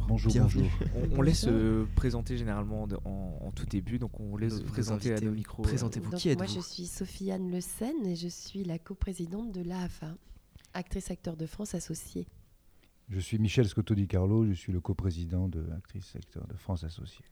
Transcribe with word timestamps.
bonjour. 0.00 0.06
Bonjour, 0.08 0.32
Bienvenue. 0.32 0.70
bonjour. 0.94 1.08
On, 1.12 1.18
on 1.18 1.22
laisse 1.22 1.46
euh, 1.48 1.84
présenter 1.96 2.36
généralement 2.36 2.86
de- 2.86 2.96
en, 3.04 3.38
en 3.42 3.50
tout 3.52 3.66
début, 3.66 3.98
donc 3.98 4.18
on 4.20 4.36
laisse 4.36 4.54
Nos- 4.54 4.60
nos 4.60 4.66
présenter 4.70 5.14
à 5.14 5.20
nos 5.20 5.32
micros. 5.32 5.62
Présentez-vous. 5.62 6.10
Donc, 6.10 6.20
Qui 6.20 6.28
êtes-vous 6.30 6.44
Moi, 6.44 6.52
je 6.54 6.60
suis 6.60 6.86
Sophie-Anne 6.86 7.50
Le 7.50 7.60
Seine 7.60 8.06
et 8.06 8.16
je 8.16 8.28
suis 8.28 8.64
la 8.64 8.78
coprésidente 8.78 9.52
de 9.52 9.62
l'AFA, 9.62 10.14
actrice 10.74 11.10
acteur 11.10 11.36
de 11.36 11.46
France 11.46 11.74
associée. 11.74 12.26
Je 13.08 13.20
suis 13.20 13.38
Michel 13.38 13.66
Scotto 13.68 13.94
Di 13.94 14.06
Carlo, 14.08 14.46
je 14.46 14.52
suis 14.52 14.72
le 14.72 14.80
coprésident 14.80 15.48
de 15.48 15.64
Actrice 15.76 16.06
Secteur 16.06 16.46
de 16.46 16.54
France 16.56 16.84
Associée. 16.84 17.24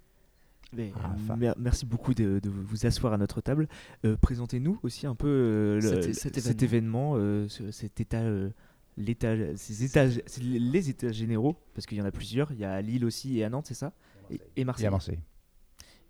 Mais, 0.73 0.93
Ah, 0.97 1.07
euh, 1.07 1.15
enfin. 1.17 1.37
mer- 1.37 1.55
merci 1.59 1.85
beaucoup 1.87 2.13
de, 2.15 2.39
de 2.41 2.49
vous 2.51 2.87
asseoir 2.87 3.13
à 3.13 3.19
notre 3.19 3.41
table. 3.41 3.67
Euh, 4.05 4.17
Présentez-nous 4.17 4.79
aussi 4.83 5.07
un 5.07 5.15
peu 5.17 5.27
euh, 5.27 5.75
le- 5.77 5.81
Cet- 5.81 6.07
le- 6.07 6.13
cet 6.13 6.41
cet, 6.41 6.63
événement, 6.63 7.15
euh, 7.17 7.49
ce- 7.49 7.71
cet 7.71 8.01
état, 8.01 8.21
euh, 8.21 8.51
l'état, 8.97 9.35
ces 9.57 9.89
c'est 9.89 10.43
les 10.43 10.91
états 10.91 11.13
généraux, 11.13 11.57
parce 11.75 11.87
qu'il 11.87 11.99
y 11.99 12.03
en 12.03 12.05
a 12.05 12.11
plusieurs. 12.13 12.53
Il 12.53 12.59
y 12.59 12.65
a 12.65 12.73
à 12.73 12.81
Lille 12.83 13.05
aussi 13.05 13.39
et 13.39 13.45
à 13.45 13.51
Nantes, 13.51 13.67
c'est 13.67 13.75
ça 13.75 13.93
et, 14.31 14.35
et 14.35 14.41
Et 14.57 14.65
Marseille. 14.65 14.87
à 14.87 14.91
Marseille. 14.91 15.19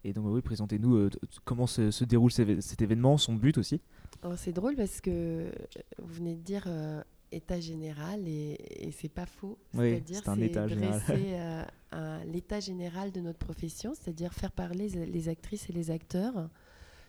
Et 0.02 0.12
donc 0.14 0.24
oui, 0.28 0.40
présentez-nous 0.40 0.94
euh, 0.96 1.10
comment 1.44 1.66
se, 1.66 1.90
se 1.90 2.04
déroule 2.04 2.30
cet 2.32 2.80
événement, 2.82 3.18
son 3.18 3.34
but 3.34 3.58
aussi. 3.58 3.80
Alors, 4.22 4.38
C'est 4.38 4.52
drôle 4.52 4.74
parce 4.76 5.00
que 5.00 5.10
euh, 5.10 5.50
vous 5.98 6.14
venez 6.14 6.34
de 6.36 6.40
dire 6.40 6.64
euh, 6.66 7.02
état 7.32 7.60
général 7.60 8.26
et, 8.26 8.56
et 8.88 8.92
c'est 8.92 9.10
pas 9.10 9.26
faux. 9.26 9.58
Oui, 9.74 9.90
C'est-à-dire 9.90 10.20
c'est 10.24 10.30
un 10.30 10.40
état 10.40 10.66
général. 10.66 11.00
dresser, 11.00 11.22
euh, 11.34 11.62
un- 11.92 12.24
l'état 12.24 12.60
général 12.60 13.12
de 13.12 13.20
notre 13.20 13.38
profession, 13.38 13.92
c'est-à-dire 13.94 14.32
faire 14.32 14.52
parler 14.52 14.88
les- 14.88 15.06
les 15.06 15.28
actrices 15.28 15.68
et 15.68 15.72
les 15.74 15.90
acteurs 15.90 16.48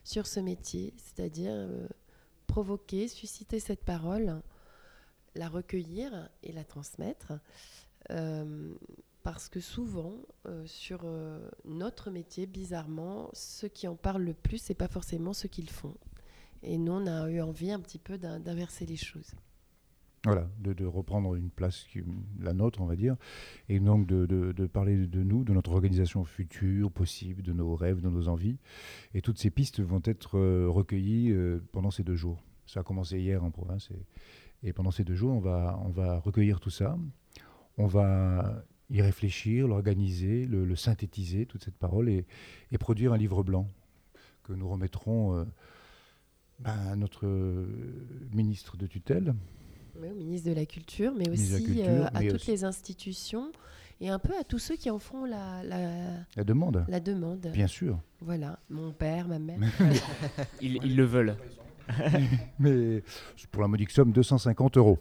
sur 0.03 0.27
ce 0.27 0.39
métier, 0.41 0.93
c'est-à-dire 0.97 1.51
euh, 1.53 1.87
provoquer, 2.47 3.07
susciter 3.07 3.59
cette 3.59 3.85
parole, 3.85 4.41
la 5.35 5.49
recueillir 5.49 6.29
et 6.43 6.51
la 6.51 6.63
transmettre. 6.63 7.33
Euh, 8.09 8.73
parce 9.23 9.49
que 9.49 9.59
souvent, 9.59 10.15
euh, 10.47 10.65
sur 10.65 11.01
euh, 11.03 11.47
notre 11.65 12.09
métier, 12.09 12.47
bizarrement, 12.47 13.29
ceux 13.33 13.67
qui 13.67 13.87
en 13.87 13.95
parlent 13.95 14.23
le 14.23 14.33
plus, 14.33 14.57
c'est 14.57 14.73
pas 14.73 14.87
forcément 14.87 15.33
ceux 15.33 15.47
qui 15.47 15.61
le 15.61 15.69
font. 15.69 15.95
Et 16.63 16.77
nous, 16.77 16.93
on 16.93 17.05
a 17.05 17.29
eu 17.29 17.39
envie 17.39 17.71
un 17.71 17.79
petit 17.79 17.99
peu 17.99 18.17
d'in- 18.17 18.39
d'inverser 18.39 18.85
les 18.85 18.95
choses. 18.95 19.31
Voilà, 20.23 20.47
de, 20.59 20.85
reprendre 20.85 21.33
une 21.33 21.49
place, 21.49 21.85
qui, 21.91 22.03
la 22.39 22.53
nôtre, 22.53 22.79
on 22.81 22.85
va 22.85 22.95
dire, 22.95 23.15
et 23.69 23.79
donc 23.79 24.05
de, 24.05 24.67
parler 24.67 25.07
de 25.07 25.23
nous, 25.23 25.43
de 25.43 25.51
notre 25.51 25.71
organisation 25.71 26.23
future, 26.25 26.91
possible, 26.91 27.41
de 27.41 27.53
nos 27.53 27.75
rêves, 27.75 28.01
de 28.01 28.09
nos 28.09 28.27
envies. 28.27 28.59
Et 29.15 29.21
toutes 29.23 29.39
ces 29.39 29.49
pistes 29.49 29.81
vont 29.81 30.01
être 30.05 30.39
recueillies 30.67 31.33
pendant 31.71 31.89
ces 31.89 32.03
deux 32.03 32.15
jours. 32.15 32.43
Ça 32.67 32.81
a 32.81 32.83
commencé 32.83 33.19
hier 33.19 33.43
en 33.43 33.49
province, 33.49 33.89
et 34.63 34.73
pendant 34.73 34.91
ces 34.91 35.03
deux 35.03 35.15
jours, 35.15 35.33
on 35.35 35.39
va, 35.39 35.79
on 35.85 35.89
va 35.89 36.19
recueillir 36.19 36.59
tout 36.59 36.69
ça. 36.69 36.97
On 37.77 37.87
va 37.87 38.63
y 38.89 39.01
réfléchir, 39.01 39.67
l'organiser, 39.67 40.45
le, 40.45 40.65
le 40.65 40.75
synthétiser, 40.75 41.45
toute 41.45 41.63
cette 41.63 41.77
parole, 41.77 42.09
et, 42.09 42.25
et 42.71 42.77
produire 42.77 43.13
un 43.13 43.17
livre 43.17 43.41
blanc 43.43 43.67
que 44.43 44.53
nous 44.53 44.67
remettrons 44.69 45.37
euh, 45.37 45.45
ben, 46.59 46.71
à 46.91 46.95
notre 46.95 47.25
ministre 48.33 48.77
de 48.77 48.87
tutelle, 48.87 49.33
Oui, 49.99 50.09
au 50.11 50.15
ministre 50.15 50.49
de 50.49 50.55
la 50.55 50.65
Culture, 50.65 51.13
mais 51.17 51.29
aussi 51.29 51.63
Culture, 51.63 51.85
euh, 51.87 52.05
à 52.13 52.19
mais 52.19 52.27
toutes 52.27 52.35
aussi- 52.41 52.51
les 52.51 52.63
institutions 52.65 53.51
et 54.01 54.09
un 54.09 54.19
peu 54.19 54.33
à 54.39 54.43
tous 54.43 54.57
ceux 54.59 54.75
qui 54.75 54.89
en 54.89 54.97
font 54.99 55.25
la, 55.25 55.63
la, 55.63 55.89
la 56.35 56.43
demande. 56.43 56.83
la 56.89 56.99
demande. 56.99 57.47
Bien 57.53 57.67
sûr. 57.67 57.99
Voilà, 58.19 58.59
mon 58.69 58.91
père, 58.91 59.27
ma 59.27 59.39
mère. 59.39 59.59
Ils, 60.61 60.79
ils 60.83 60.95
le 60.95 61.03
veulent. 61.05 61.35
Mais 62.59 63.03
pour 63.51 63.61
la 63.61 63.67
modique 63.67 63.91
somme 63.91 64.11
250 64.11 64.77
euros. 64.77 64.99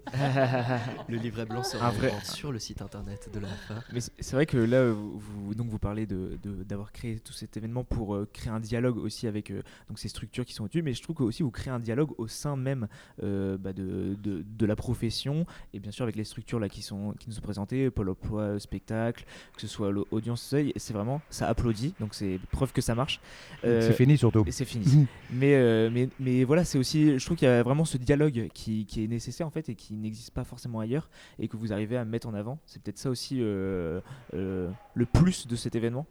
Le 1.08 1.16
livret 1.16 1.46
blanc 1.46 1.62
sera 1.62 1.88
Un 1.88 1.90
vrai- 1.90 2.12
sur 2.24 2.52
le 2.52 2.58
site 2.58 2.82
internet 2.82 3.28
de 3.32 3.40
la 3.40 3.48
FA. 3.48 3.74
Mais 3.92 4.00
c'est- 4.00 4.32
vrai 4.34 4.46
que 4.46 4.56
là, 4.56 4.90
vous, 4.92 5.54
donc 5.54 5.68
vous 5.68 5.78
parlez 5.78 6.06
de- 6.06 6.38
de- 6.42 6.62
d'avoir 6.62 6.92
créé 6.92 7.18
tout 7.18 7.32
cet 7.32 7.56
événement 7.56 7.84
pour 7.84 8.14
euh, 8.14 8.28
créer 8.32 8.52
un 8.52 8.60
dialogue 8.60 8.96
aussi 8.98 9.26
avec 9.26 9.50
euh, 9.50 9.62
donc 9.88 9.98
ces 9.98 10.08
structures 10.08 10.44
qui 10.44 10.54
sont 10.54 10.64
au-dessus, 10.64 10.82
mais 10.82 10.94
je 10.94 11.02
trouve 11.02 11.16
que 11.16 11.22
aussi 11.22 11.42
vous 11.42 11.50
créez 11.50 11.72
un 11.72 11.78
dialogue 11.80 12.10
au 12.18 12.28
sein 12.28 12.56
même 12.56 12.88
euh, 13.22 13.56
bah, 13.58 13.72
de, 13.72 14.16
de- 14.22 14.44
de 14.46 14.66
la 14.66 14.76
profession 14.76 15.46
et 15.74 15.80
bien 15.80 15.90
sûr 15.90 16.04
avec 16.04 16.16
les 16.16 16.24
structures 16.24 16.60
là 16.60 16.68
qui 16.68 16.82
sont 16.82 17.14
qui 17.18 17.28
nous 17.28 17.34
sont 17.34 17.40
présentées, 17.42 17.90
Pôle 17.90 18.08
Emploi, 18.10 18.58
spectacle, 18.60 19.24
que 19.54 19.60
ce 19.60 19.66
soit 19.68 19.90
l'audience 19.90 20.40
seuil, 20.42 20.72
c'est 20.76 20.92
vraiment 20.94 21.20
ça 21.30 21.48
applaudit, 21.48 21.94
donc 22.00 22.14
c'est 22.14 22.38
preuve 22.50 22.72
que 22.72 22.80
ça 22.80 22.94
marche. 22.94 23.20
Euh, 23.64 23.80
c'est 23.82 23.92
fini 23.94 24.16
surtout. 24.16 24.44
c'est 24.50 24.64
fini. 24.64 25.06
mais, 25.30 25.54
euh, 25.54 25.90
mais, 25.92 26.08
mais 26.18 26.44
voilà, 26.44 26.64
c'est 26.64 26.78
aussi, 26.80 27.18
je 27.18 27.24
trouve 27.24 27.36
qu'il 27.36 27.46
y 27.46 27.50
a 27.50 27.62
vraiment 27.62 27.84
ce 27.84 27.96
dialogue 27.96 28.48
qui, 28.52 28.86
qui 28.86 29.04
est 29.04 29.06
nécessaire 29.08 29.46
en 29.46 29.50
fait 29.50 29.68
et 29.68 29.74
qui 29.74 29.94
n'existe 29.94 30.32
pas 30.32 30.44
forcément 30.44 30.80
ailleurs 30.80 31.08
et 31.38 31.46
que 31.48 31.56
vous 31.56 31.72
arrivez 31.72 31.96
à 31.96 32.04
mettre 32.04 32.26
en 32.28 32.34
avant. 32.34 32.58
C'est 32.66 32.82
peut-être 32.82 32.98
ça 32.98 33.10
aussi 33.10 33.38
euh, 33.40 34.00
euh, 34.34 34.68
le 34.94 35.06
plus 35.06 35.46
de 35.46 35.54
cet 35.56 35.74
événement. 35.76 36.06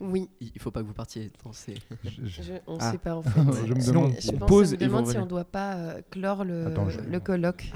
Oui, 0.00 0.28
Il 0.40 0.60
faut 0.60 0.72
pas 0.72 0.80
que 0.82 0.86
vous 0.86 0.92
partiez. 0.92 1.30
Non, 1.46 1.52
c'est- 1.52 1.76
Je- 2.04 2.26
je- 2.26 2.42
je- 2.42 2.52
on 2.66 2.74
ne 2.74 2.80
Ah. 2.80 2.90
sait 2.90 2.98
pas 2.98 3.14
en 3.14 3.22
fait. 3.22 3.40
Je 3.66 3.72
me 3.74 3.86
demande 3.86 4.12
Je 4.20 4.30
on 4.32 4.38
pense 4.38 4.48
pose 4.48 4.72
on 4.72 4.76
et 4.76 4.78
me 4.84 4.90
vous 4.90 4.96
demande 4.96 5.10
si 5.12 5.16
on 5.18 5.24
ne 5.24 5.28
doit 5.28 5.44
pas 5.44 5.76
euh, 5.76 6.00
clore 6.10 6.44
le, 6.44 6.66
Attends, 6.66 6.88
je- 6.90 6.98
le 7.00 7.20
colloque. 7.20 7.70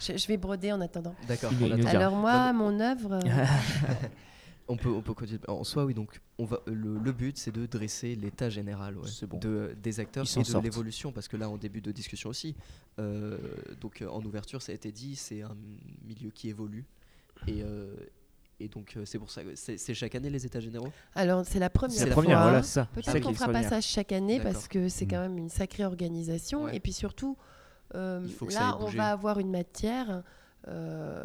Je, 0.00 0.16
je 0.16 0.26
vais 0.28 0.38
broder 0.38 0.72
en 0.72 0.80
attendant. 0.80 1.14
D'accord. 1.28 1.52
Alors 1.88 2.16
moi, 2.16 2.54
mon 2.54 2.80
œuvre, 2.80 3.20
On 4.70 4.76
peut, 4.76 4.88
on 4.90 5.02
peut 5.02 5.14
continuer. 5.14 5.40
En 5.48 5.64
soi, 5.64 5.84
oui. 5.84 5.94
Donc, 5.94 6.20
on 6.38 6.44
va. 6.44 6.60
Le, 6.66 6.98
le 6.98 7.12
but, 7.12 7.36
c'est 7.36 7.50
de 7.50 7.66
dresser 7.66 8.14
l'état 8.14 8.48
général 8.48 8.96
ouais, 8.96 9.08
C'est 9.08 9.26
bon. 9.26 9.38
de, 9.38 9.74
des 9.82 9.98
acteurs 10.00 10.24
Ils 10.24 10.38
et 10.40 10.42
de 10.52 10.58
l'évolution, 10.60 11.12
parce 11.12 11.28
que 11.28 11.36
là, 11.36 11.48
en 11.50 11.56
début 11.56 11.80
de 11.80 11.90
discussion 11.92 12.30
aussi, 12.30 12.54
euh, 12.98 13.36
donc 13.80 14.00
euh, 14.00 14.08
en 14.08 14.22
ouverture, 14.24 14.62
ça 14.62 14.72
a 14.72 14.74
été 14.74 14.92
dit, 14.92 15.16
c'est 15.16 15.42
un 15.42 15.56
milieu 16.06 16.30
qui 16.30 16.48
évolue 16.48 16.84
et 17.46 17.62
euh, 17.62 17.94
et 18.62 18.68
donc 18.68 18.94
euh, 18.96 19.06
c'est 19.06 19.18
pour 19.18 19.30
ça 19.30 19.42
que 19.42 19.54
c'est 19.56 19.94
chaque 19.94 20.14
année 20.14 20.28
les 20.28 20.44
états 20.44 20.60
généraux? 20.60 20.92
alors 21.14 21.46
c'est 21.46 21.58
la 21.58 21.70
première 21.70 21.96
C'est 21.98 22.06
la 22.06 22.12
fois. 22.12 22.22
première, 22.22 22.42
voilà, 22.42 22.62
ça. 22.62 22.86
Peut-être 22.92 23.20
qu'on 23.22 23.32
fera 23.34 23.50
pas 23.50 23.62
ça 23.62 23.80
chaque 23.80 24.12
année 24.12 24.38
parce 24.40 24.68
que 24.68 24.88
c'est 24.90 25.06
Mm. 25.06 25.08
quand 25.08 25.20
même 25.20 25.38
une 25.38 25.48
sacrée 25.48 25.84
organisation. 25.86 26.64
Ouais. 26.64 26.76
Et 26.76 26.80
puis 26.80 26.92
surtout, 26.92 27.36
euh, 27.94 28.20
là, 28.50 28.76
on 28.80 28.86
va 28.86 29.06
avoir 29.10 29.38
une 29.40 29.50
matière 29.50 30.22
euh, 30.68 31.24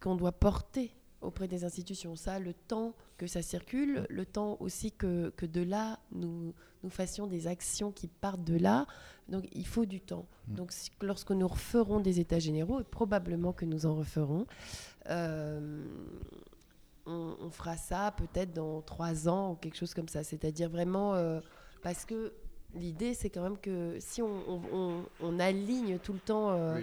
qu'on 0.00 0.14
doit 0.16 0.32
porter 0.32 0.92
auprès 1.20 1.48
des 1.48 1.64
institutions. 1.64 2.14
Ça, 2.16 2.38
le 2.38 2.52
temps 2.54 2.94
que 3.16 3.26
ça 3.26 3.42
circule, 3.42 4.06
le 4.08 4.24
temps 4.24 4.56
aussi 4.60 4.92
que, 4.92 5.30
que 5.36 5.46
de 5.46 5.62
là, 5.62 5.98
nous, 6.12 6.52
nous 6.84 6.90
fassions 6.90 7.26
des 7.26 7.46
actions 7.48 7.90
qui 7.90 8.06
partent 8.06 8.44
de 8.44 8.56
là. 8.56 8.86
Donc, 9.28 9.44
il 9.52 9.66
faut 9.66 9.84
du 9.84 10.00
temps. 10.00 10.26
Mm. 10.48 10.54
Donc, 10.54 10.72
si- 10.72 10.90
lorsque 11.02 11.32
nous 11.32 11.48
referons 11.48 12.00
des 12.00 12.20
états 12.20 12.38
généraux, 12.38 12.80
et 12.80 12.84
probablement 12.84 13.52
que 13.52 13.64
nous 13.64 13.84
en 13.86 13.94
referons, 13.96 14.46
euh, 15.10 15.84
on, 17.06 17.36
on 17.40 17.50
fera 17.50 17.76
ça 17.76 18.12
peut-être 18.16 18.52
dans 18.52 18.80
trois 18.82 19.28
ans 19.28 19.52
ou 19.52 19.54
quelque 19.56 19.76
chose 19.76 19.94
comme 19.94 20.08
ça. 20.08 20.22
C'est-à-dire 20.24 20.68
vraiment 20.70 21.14
euh, 21.14 21.40
parce 21.82 22.04
que 22.04 22.32
l'idée, 22.74 23.14
c'est 23.14 23.30
quand 23.30 23.42
même 23.42 23.58
que 23.58 23.96
si 23.98 24.20
on, 24.22 24.28
on- 24.48 24.62
on- 24.72 25.04
on 25.20 25.40
aligne 25.40 25.98
tout 25.98 26.12
le 26.12 26.18
temps 26.20 26.50
euh, 26.52 26.80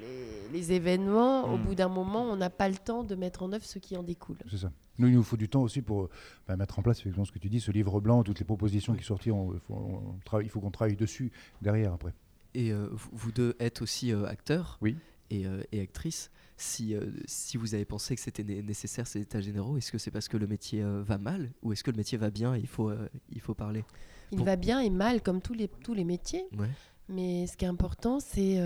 les, 0.00 0.48
les 0.58 0.72
événements, 0.72 1.52
au 1.52 1.56
Mm. 1.58 1.62
bout 1.62 1.74
d'un 1.74 1.88
moment, 1.88 2.22
on 2.24 2.36
n'a 2.36 2.50
pas 2.50 2.68
le 2.68 2.76
temps 2.76 3.04
de 3.04 3.14
mettre 3.14 3.42
en 3.42 3.52
œuvre 3.52 3.64
ce 3.64 3.78
qui 3.78 3.96
en 3.96 4.02
découle. 4.02 4.38
C'est 4.50 4.58
ça. 4.58 4.72
Nous, 4.98 5.08
il 5.08 5.14
nous 5.14 5.22
faut 5.22 5.36
du 5.36 5.48
temps 5.48 5.62
aussi 5.62 5.82
pour 5.82 6.04
euh, 6.04 6.10
bah, 6.48 6.56
mettre 6.56 6.78
en 6.78 6.82
place 6.82 7.00
effectivement 7.00 7.24
ce 7.24 7.32
que 7.32 7.38
tu 7.38 7.48
dis, 7.50 7.60
ce 7.60 7.70
livre 7.70 8.00
blanc, 8.00 8.22
toutes 8.22 8.38
les 8.38 8.44
propositions 8.46 8.94
qui 8.94 9.04
sortiront. 9.04 9.52
Il 9.54 9.60
faut, 9.60 9.74
on 9.74 10.18
travaille- 10.24 10.46
il 10.46 10.48
faut 10.50 10.60
qu'on 10.60 10.70
travaille 10.70 10.96
dessus 10.96 11.30
derrière 11.60 11.92
après. 11.92 12.14
Et 12.54 12.72
euh, 12.72 12.88
vous, 13.12 13.32
deux 13.32 13.54
êtes 13.58 13.82
aussi 13.82 14.12
euh, 14.12 14.24
acteurs 14.26 14.78
Oui. 14.80 14.96
et, 15.30 15.46
euh, 15.46 15.62
et 15.72 15.80
actrices. 15.80 16.30
Si, 16.56 16.94
euh, 16.94 17.10
si 17.26 17.58
vous 17.58 17.74
avez 17.74 17.84
pensé 17.84 18.14
que 18.14 18.20
c'était 18.22 18.42
né- 18.42 18.62
nécessaire 18.62 19.06
ces 19.06 19.20
états 19.20 19.42
généraux, 19.42 19.76
est-ce 19.76 19.92
que 19.92 19.98
c'est 19.98 20.10
parce 20.10 20.26
que 20.28 20.38
le 20.38 20.46
métier 20.46 20.82
euh, 20.82 21.02
va 21.04 21.18
mal 21.18 21.50
ou 21.62 21.74
est-ce 21.74 21.84
que 21.84 21.90
le 21.90 21.98
métier 21.98 22.16
va 22.16 22.30
bien 22.30 22.54
et 22.54 22.60
il 22.60 22.66
faut, 22.66 22.88
euh, 22.88 23.08
il 23.30 23.42
faut 23.42 23.52
parler 23.52 23.84
Il 24.32 24.42
va 24.42 24.56
bien 24.56 24.80
et 24.80 24.88
mal 24.88 25.20
comme 25.20 25.42
tous 25.42 25.52
les, 25.52 25.68
tous 25.68 25.92
les 25.92 26.04
métiers. 26.04 26.46
Ouais. 26.56 26.70
Mais 27.10 27.46
ce 27.46 27.58
qui 27.58 27.66
est 27.66 27.68
important, 27.68 28.20
c'est, 28.20 28.56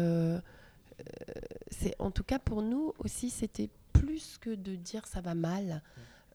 c'est 1.71 1.95
en 1.99 2.11
tout 2.11 2.25
cas 2.25 2.39
pour 2.39 2.63
nous 2.63 2.93
aussi, 2.99 3.31
c'était 3.31 3.71
plus 3.93 4.39
que 4.39 4.51
de 4.51 4.75
dire 4.77 5.07
ça 5.07 5.21
va 5.21 5.35
mal, 5.35 5.83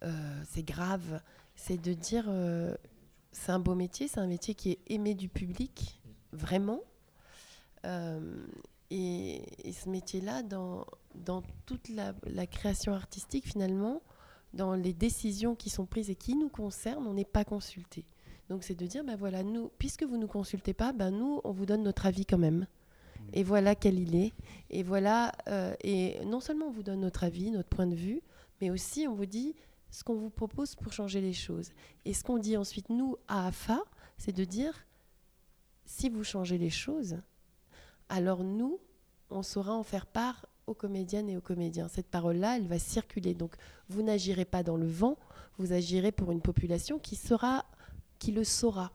euh, 0.03 0.43
c'est 0.49 0.63
grave. 0.63 1.21
C'est 1.55 1.81
de 1.81 1.93
dire 1.93 2.25
euh, 2.27 2.75
c'est 3.31 3.51
un 3.51 3.59
beau 3.59 3.75
métier, 3.75 4.07
c'est 4.07 4.19
un 4.19 4.27
métier 4.27 4.55
qui 4.55 4.71
est 4.71 4.79
aimé 4.87 5.13
du 5.15 5.29
public, 5.29 6.01
vraiment. 6.31 6.81
Euh, 7.85 8.45
et, 8.91 9.67
et 9.67 9.71
ce 9.71 9.89
métier-là, 9.89 10.43
dans, 10.43 10.85
dans 11.15 11.43
toute 11.65 11.89
la, 11.89 12.13
la 12.25 12.45
création 12.45 12.93
artistique, 12.93 13.47
finalement, 13.47 14.01
dans 14.53 14.73
les 14.73 14.93
décisions 14.93 15.55
qui 15.55 15.69
sont 15.69 15.85
prises 15.85 16.09
et 16.09 16.15
qui 16.15 16.35
nous 16.35 16.49
concernent, 16.49 17.07
on 17.07 17.13
n'est 17.13 17.25
pas 17.25 17.45
consulté. 17.45 18.05
Donc 18.49 18.63
c'est 18.63 18.75
de 18.75 18.85
dire, 18.85 19.03
ben 19.03 19.15
voilà, 19.15 19.43
nous, 19.43 19.71
puisque 19.77 20.03
vous 20.03 20.15
ne 20.17 20.21
nous 20.21 20.27
consultez 20.27 20.73
pas, 20.73 20.93
ben 20.93 21.11
nous, 21.11 21.41
on 21.43 21.51
vous 21.51 21.65
donne 21.65 21.83
notre 21.83 22.05
avis 22.05 22.25
quand 22.25 22.37
même. 22.37 22.67
Et 23.33 23.43
voilà 23.43 23.75
quel 23.75 23.99
il 23.99 24.15
est. 24.15 24.33
Et 24.69 24.83
voilà, 24.83 25.31
euh, 25.47 25.75
et 25.83 26.23
non 26.25 26.39
seulement 26.39 26.67
on 26.67 26.71
vous 26.71 26.83
donne 26.83 27.01
notre 27.01 27.23
avis, 27.23 27.51
notre 27.51 27.69
point 27.69 27.87
de 27.87 27.95
vue, 27.95 28.21
mais 28.61 28.69
aussi 28.69 29.07
on 29.07 29.13
vous 29.13 29.25
dit 29.25 29.55
ce 29.91 30.03
qu'on 30.03 30.15
vous 30.15 30.29
propose 30.29 30.75
pour 30.75 30.91
changer 30.91 31.21
les 31.21 31.33
choses. 31.33 31.71
Et 32.03 32.13
ce 32.13 32.23
qu'on 32.23 32.37
dit 32.37 32.57
ensuite, 32.57 32.89
nous, 32.89 33.17
à 33.27 33.47
AFA, 33.47 33.81
c'est 34.17 34.35
de 34.35 34.43
dire, 34.43 34.85
si 35.85 36.09
vous 36.09 36.23
changez 36.23 36.57
les 36.57 36.69
choses, 36.69 37.17
alors 38.09 38.43
nous, 38.43 38.79
on 39.29 39.43
saura 39.43 39.73
en 39.73 39.83
faire 39.83 40.05
part 40.05 40.45
aux 40.67 40.73
comédiennes 40.73 41.29
et 41.29 41.37
aux 41.37 41.41
comédiens. 41.41 41.87
Cette 41.87 42.07
parole-là, 42.07 42.57
elle 42.57 42.67
va 42.67 42.79
circuler. 42.79 43.33
Donc, 43.33 43.55
vous 43.89 44.01
n'agirez 44.01 44.45
pas 44.45 44.63
dans 44.63 44.77
le 44.77 44.87
vent, 44.87 45.17
vous 45.57 45.73
agirez 45.73 46.11
pour 46.11 46.31
une 46.31 46.41
population 46.41 46.99
qui 46.99 47.15
sera, 47.15 47.65
qui 48.19 48.31
le 48.31 48.43
saura. 48.43 48.91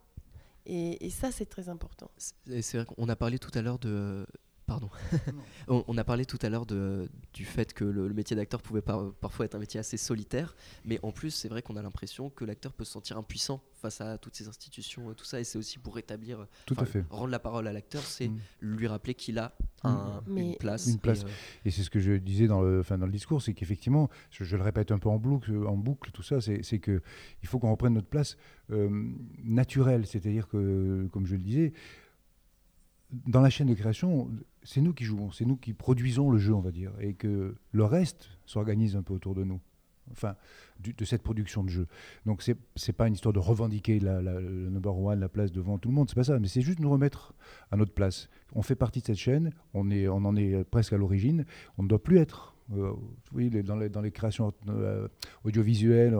Et, 0.67 1.11
ça, 1.11 1.33
c'est 1.33 1.47
très 1.47 1.69
important. 1.69 2.11
C'est 2.17 2.75
vrai 2.75 2.87
qu'on 2.87 3.09
a 3.09 3.17
parlé 3.17 3.39
tout 3.39 3.51
à 3.55 3.62
l'heure 3.62 3.79
de. 3.79 4.27
Pardon. 4.70 4.88
on, 5.69 5.84
on 5.88 5.99
a 5.99 6.05
parlé 6.05 6.25
tout 6.25 6.38
à 6.43 6.49
l'heure 6.49 6.64
de- 6.64 7.08
du 7.34 7.44
fait 7.44 7.72
que 7.75 7.84
le, 7.84 8.06
le 8.08 8.14
métier 8.14 8.37
d'acteur 8.37 8.62
pouvait 8.62 8.81
par- 8.82 9.12
parfois 9.14 9.44
être 9.46 9.56
un 9.56 9.58
métier 9.58 9.81
assez 9.81 9.96
solitaire, 9.96 10.55
mais 10.84 10.99
en 11.02 11.11
plus, 11.12 11.31
c'est 11.32 11.49
vrai 11.49 11.61
qu'on 11.62 11.76
a 11.76 11.82
l'impression 11.82 12.31
que 12.31 12.44
l'acteur 12.44 12.72
peut 12.72 12.84
se 12.84 12.93
sentir 12.93 13.17
impuissant 13.19 13.62
face 13.75 14.00
à 14.00 14.17
toutes 14.19 14.37
ces 14.37 14.46
institutions, 14.46 15.11
et 15.11 15.14
tout 15.14 15.25
ça, 15.25 15.40
et 15.40 15.44
c'est 15.44 15.58
aussi 15.58 15.78
pour 15.78 15.94
rétablir, 15.96 16.46
Tout 16.67 16.76
à 16.78 16.84
fait. 16.84 17.05
rendre 17.11 17.31
la 17.31 17.38
parole 17.38 17.67
à 17.67 17.72
l'acteur, 17.72 18.02
c'est 18.02 18.28
Mm. 18.28 18.38
lui 18.61 18.87
rappeler 18.87 19.14
qu'il 19.14 19.38
a 19.38 19.56
un- 19.82 20.22
Mais- 20.26 20.50
une 20.50 20.56
place. 20.56 20.87
Une 20.87 20.99
place. 20.99 21.22
et, 21.22 21.25
euh, 21.25 21.28
Et 21.64 21.70
c'est 21.70 21.82
ce 21.82 21.90
que 21.90 21.99
je 21.99 22.12
disais 22.12 22.46
dans 22.46 22.61
le, 22.62 22.81
enfin, 22.81 22.96
dans 22.99 23.06
le 23.06 23.12
discours, 23.12 23.40
c'est 23.43 23.55
qu'effectivement, 23.55 24.08
je, 24.31 24.44
je 24.44 24.56
le 24.56 24.62
répète 24.62 24.93
un 24.93 24.99
peu 24.99 25.08
en 25.08 25.19
boucle, 25.19 25.52
en 25.67 25.76
boucle 25.76 26.11
tout 26.12 26.22
ça, 26.22 26.40
c'est 26.40 26.62
c'est 26.62 26.78
que 26.78 27.00
il 27.43 27.49
faut 27.49 27.58
qu'on 27.58 27.70
reprenne 27.70 27.94
notre 27.94 28.06
place 28.08 28.37
euh, 28.70 28.88
naturelle, 29.43 30.06
c'est-à-dire 30.06 30.46
que, 30.46 31.08
comme 31.12 31.26
je 31.26 31.34
le 31.34 31.43
disais, 31.43 31.72
dans 33.27 33.41
la 33.41 33.51
chaîne 33.51 33.69
de 33.69 33.75
création, 33.75 34.31
c'est 34.62 34.81
nous 34.81 34.93
qui 34.95 35.05
jouons, 35.05 35.31
c'est 35.33 35.45
nous 35.45 35.57
qui 35.57 35.73
produisons 35.73 36.31
le 36.31 36.39
jeu, 36.39 36.55
on 36.55 36.61
va 36.61 36.71
dire, 36.71 36.93
et 37.01 37.15
que 37.15 37.55
le 37.73 37.85
reste 37.85 38.29
s'organise 38.47 38.97
un 38.97 39.03
peu 39.03 39.15
autour 39.15 39.35
de 39.35 39.45
nous. 39.45 39.61
Enfin, 40.12 40.35
de 40.81 41.05
cette 41.05 41.23
production 41.23 41.62
de 41.62 41.69
jeu. 41.69 41.87
Donc, 42.27 42.43
c'est 42.43 42.57
c'est 42.75 42.93
pas 42.93 43.07
une 43.07 43.15
histoire 43.15 43.33
de 43.33 43.39
revendiquer 43.39 44.01
le 44.01 44.69
number 44.69 44.97
one, 44.97 45.21
la 45.21 45.29
place 45.29 45.53
devant 45.53 45.79
tout 45.79 45.89
le 45.89 45.95
monde, 45.95 46.09
c'est 46.09 46.17
pas 46.17 46.25
ça, 46.25 46.37
mais 46.41 46.49
c'est 46.49 46.62
juste 46.62 46.81
nous 46.81 46.91
remettre 46.91 47.33
à 47.71 47.77
notre 47.77 47.93
place. 47.93 48.29
On 48.53 48.62
fait 48.62 48.75
partie 48.75 49.01
de 49.03 49.07
cette 49.07 49.19
chaîne, 49.19 49.53
on, 49.73 49.89
en 50.25 50.37
est 50.37 50.65
presque 50.65 50.93
à 50.95 50.97
l'origine, 50.97 51.45
on 51.79 51.85
ne 51.85 51.89
doit 51.89 52.03
plus 52.03 52.19
être. 52.19 52.56
euh, 52.77 52.93
les- 53.37 53.63
dans, 53.63 53.77
les, 53.77 54.11
créations 54.11 54.53
euh, 54.69 55.06
audiovisuelles, 55.45 56.17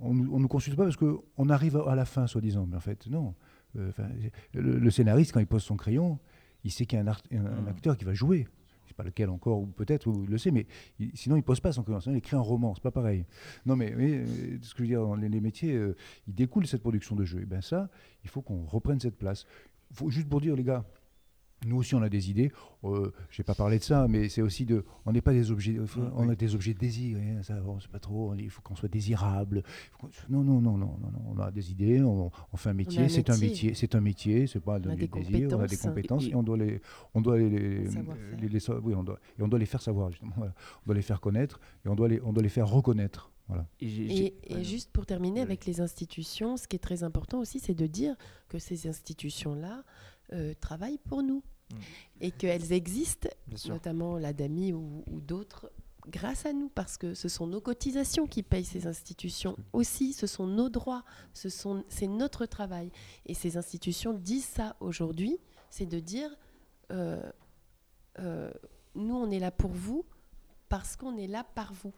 on- 0.00 0.14
ne 0.14 0.24
nous 0.38 0.48
consulte 0.48 0.76
pas 0.76 0.84
parce 0.84 0.96
qu'on 0.96 1.48
arrive 1.48 1.76
à 1.86 1.94
la 1.94 2.04
fin, 2.04 2.26
soi-disant. 2.26 2.66
Mais 2.68 2.76
en 2.76 2.80
fait, 2.80 3.06
non. 3.06 3.34
Euh, 3.78 3.88
enfin, 3.88 4.08
le, 4.54 4.78
le 4.78 4.90
scénariste, 4.90 5.32
quand 5.32 5.40
il 5.40 5.46
pose 5.46 5.62
son 5.62 5.76
crayon, 5.76 6.18
il 6.64 6.70
sait 6.70 6.86
qu'il 6.86 6.98
y 6.98 7.00
a 7.00 7.04
un, 7.04 7.08
art- 7.08 7.22
un- 7.32 7.44
un 7.46 7.62
Mm. 7.62 7.68
acteur 7.68 7.96
qui 7.96 8.04
va 8.04 8.14
jouer. 8.14 8.46
Je 8.84 8.88
sais 8.88 8.94
pas 8.94 9.04
lequel 9.04 9.30
encore, 9.30 9.60
ou 9.60 9.66
peut-être, 9.66 10.06
ou 10.06 10.24
il 10.24 10.30
le 10.30 10.36
sait, 10.38 10.50
mais 10.50 10.66
il- 10.98 11.10
sinon 11.14 11.36
il 11.36 11.42
pose 11.42 11.60
pas 11.60 11.72
son 11.72 11.82
crayon. 11.82 12.00
Sinon 12.00 12.14
il 12.14 12.18
écrit 12.18 12.36
un 12.36 12.40
roman, 12.40 12.74
c'est 12.74 12.82
pas 12.82 12.90
pareil. 12.90 13.24
Non, 13.64 13.74
mais, 13.76 13.94
mais, 13.96 14.18
euh, 14.18 14.58
ce 14.60 14.74
que 14.74 14.78
je 14.78 14.82
veux 14.82 14.88
dire, 14.88 15.00
dans 15.02 15.14
les, 15.14 15.28
les 15.30 15.40
métiers, 15.40 15.74
euh, 15.74 15.96
ils 16.28 16.34
découlent 16.34 16.64
de 16.64 16.68
cette 16.68 16.82
production 16.82 17.16
de 17.16 17.24
jeu. 17.24 17.40
Et 17.40 17.46
bien 17.46 17.62
ça, 17.62 17.88
il 18.24 18.28
faut 18.30 18.42
qu'on 18.42 18.64
reprenne 18.66 19.00
cette 19.00 19.16
place. 19.16 19.46
Faut, 19.94 20.10
juste 20.10 20.28
pour 20.28 20.40
dire, 20.42 20.54
les 20.56 20.64
gars, 20.64 20.84
nous 21.66 21.76
aussi 21.76 21.94
on 21.94 22.02
a 22.02 22.08
des 22.08 22.30
idées. 22.30 22.50
Euh, 22.84 23.12
je 23.30 23.40
n'ai 23.40 23.44
pas 23.44 23.54
parlé 23.54 23.78
de 23.78 23.84
ça, 23.84 24.08
mais 24.08 24.28
c'est 24.28 24.42
aussi 24.42 24.64
de. 24.66 24.84
On 25.06 25.12
n'est 25.12 25.20
pas 25.20 25.32
des 25.32 25.50
objets. 25.50 25.76
On 26.16 26.28
a 26.28 26.34
des 26.34 26.54
objets 26.54 26.74
de 26.74 26.78
désir. 26.78 27.18
hein, 27.18 27.42
ça, 27.42 27.54
bon, 27.60 27.78
c'est 27.80 27.90
pas 27.90 28.00
trop. 28.00 28.34
Il 28.34 28.50
faut 28.50 28.60
qu'on 28.62 28.74
soit 28.74 28.88
désirable. 28.88 29.62
Non, 30.28 30.42
non, 30.42 30.60
non, 30.60 30.76
non, 30.76 30.98
non, 31.00 31.10
non, 31.12 31.22
On 31.28 31.38
a 31.38 31.50
des 31.50 31.70
idées. 31.70 32.02
On, 32.02 32.30
on 32.52 32.56
fait 32.56 32.70
un 32.70 32.74
métier. 32.74 33.08
C'est 33.08 33.30
un 33.30 33.36
métier. 33.38 33.74
C'est 33.74 33.94
un 33.94 34.00
métier. 34.00 34.46
C'est 34.46 34.60
pas 34.60 34.78
On 34.84 34.90
a 34.90 34.96
des 34.96 35.06
désir. 35.08 35.48
On 35.52 35.60
a 35.60 35.66
des 35.66 35.76
compétences. 35.76 36.24
Et- 36.24 36.30
et, 36.30 36.34
on 36.34 36.42
doit 36.42 36.56
les, 36.56 36.80
on 37.14 37.20
doit 37.20 37.38
les, 37.38 37.48
les, 37.48 37.84
les- 38.48 38.70
oui, 38.82 38.94
on 38.94 39.04
doit, 39.04 39.18
et 39.38 39.42
on 39.42 39.48
doit 39.48 39.58
les 39.58 39.66
faire 39.66 39.82
savoir 39.82 40.10
justement. 40.10 40.32
voilà. 40.36 40.54
On 40.82 40.86
doit 40.86 40.94
les 40.94 41.02
faire 41.02 41.20
connaître 41.20 41.60
et 41.84 41.88
on 41.88 41.94
doit 41.94 42.08
les, 42.08 42.20
on 42.22 42.32
doit 42.32 42.42
les 42.42 42.48
faire 42.48 42.68
reconnaître. 42.68 43.30
Voilà. 43.48 43.66
Et, 43.80 44.32
juste 44.62 44.90
pour 44.92 45.04
terminer 45.04 45.40
Oui. 45.40 45.42
avec 45.42 45.66
les 45.66 45.80
institutions, 45.80 46.56
ce 46.56 46.66
qui 46.68 46.76
est 46.76 46.80
très 46.80 47.02
important 47.02 47.40
aussi, 47.40 47.58
c'est 47.60 47.74
de 47.74 47.86
dire 47.86 48.16
que 48.48 48.58
ces 48.58 48.86
institutions-là 48.88 49.84
euh, 50.32 50.54
travaillent 50.60 51.00
pour 51.08 51.22
nous 51.22 51.42
Et 52.20 52.30
qu'elles 52.30 52.72
existent, 52.72 53.28
notamment 53.66 54.16
la 54.18 54.32
DAMI 54.32 54.72
ou, 54.72 55.02
ou 55.06 55.20
d'autres, 55.20 55.70
grâce 56.08 56.46
à 56.46 56.52
nous, 56.52 56.68
parce 56.68 56.96
que 56.96 57.14
ce 57.14 57.28
sont 57.28 57.46
nos 57.46 57.60
cotisations 57.60 58.26
qui 58.26 58.42
payent 58.42 58.64
ces 58.64 58.86
institutions 58.86 59.56
aussi, 59.72 60.12
ce 60.12 60.26
sont 60.26 60.46
nos 60.46 60.68
droits, 60.68 61.04
ce 61.32 61.48
sont, 61.48 61.84
c'est 61.88 62.06
notre 62.08 62.46
travail. 62.46 62.90
Et 63.26 63.34
ces 63.34 63.56
institutions 63.56 64.12
disent 64.12 64.44
ça 64.46 64.76
aujourd'hui, 64.80 65.38
c'est 65.70 65.86
de 65.86 66.00
dire, 66.00 66.30
euh, 66.90 67.22
euh, 68.18 68.52
nous 68.94 69.14
on 69.14 69.30
est 69.30 69.38
là 69.38 69.50
pour 69.50 69.70
vous 69.72 70.04
parce 70.68 70.96
qu'on 70.96 71.16
est 71.16 71.26
là 71.28 71.44
par 71.44 71.72
vous. 71.72 71.92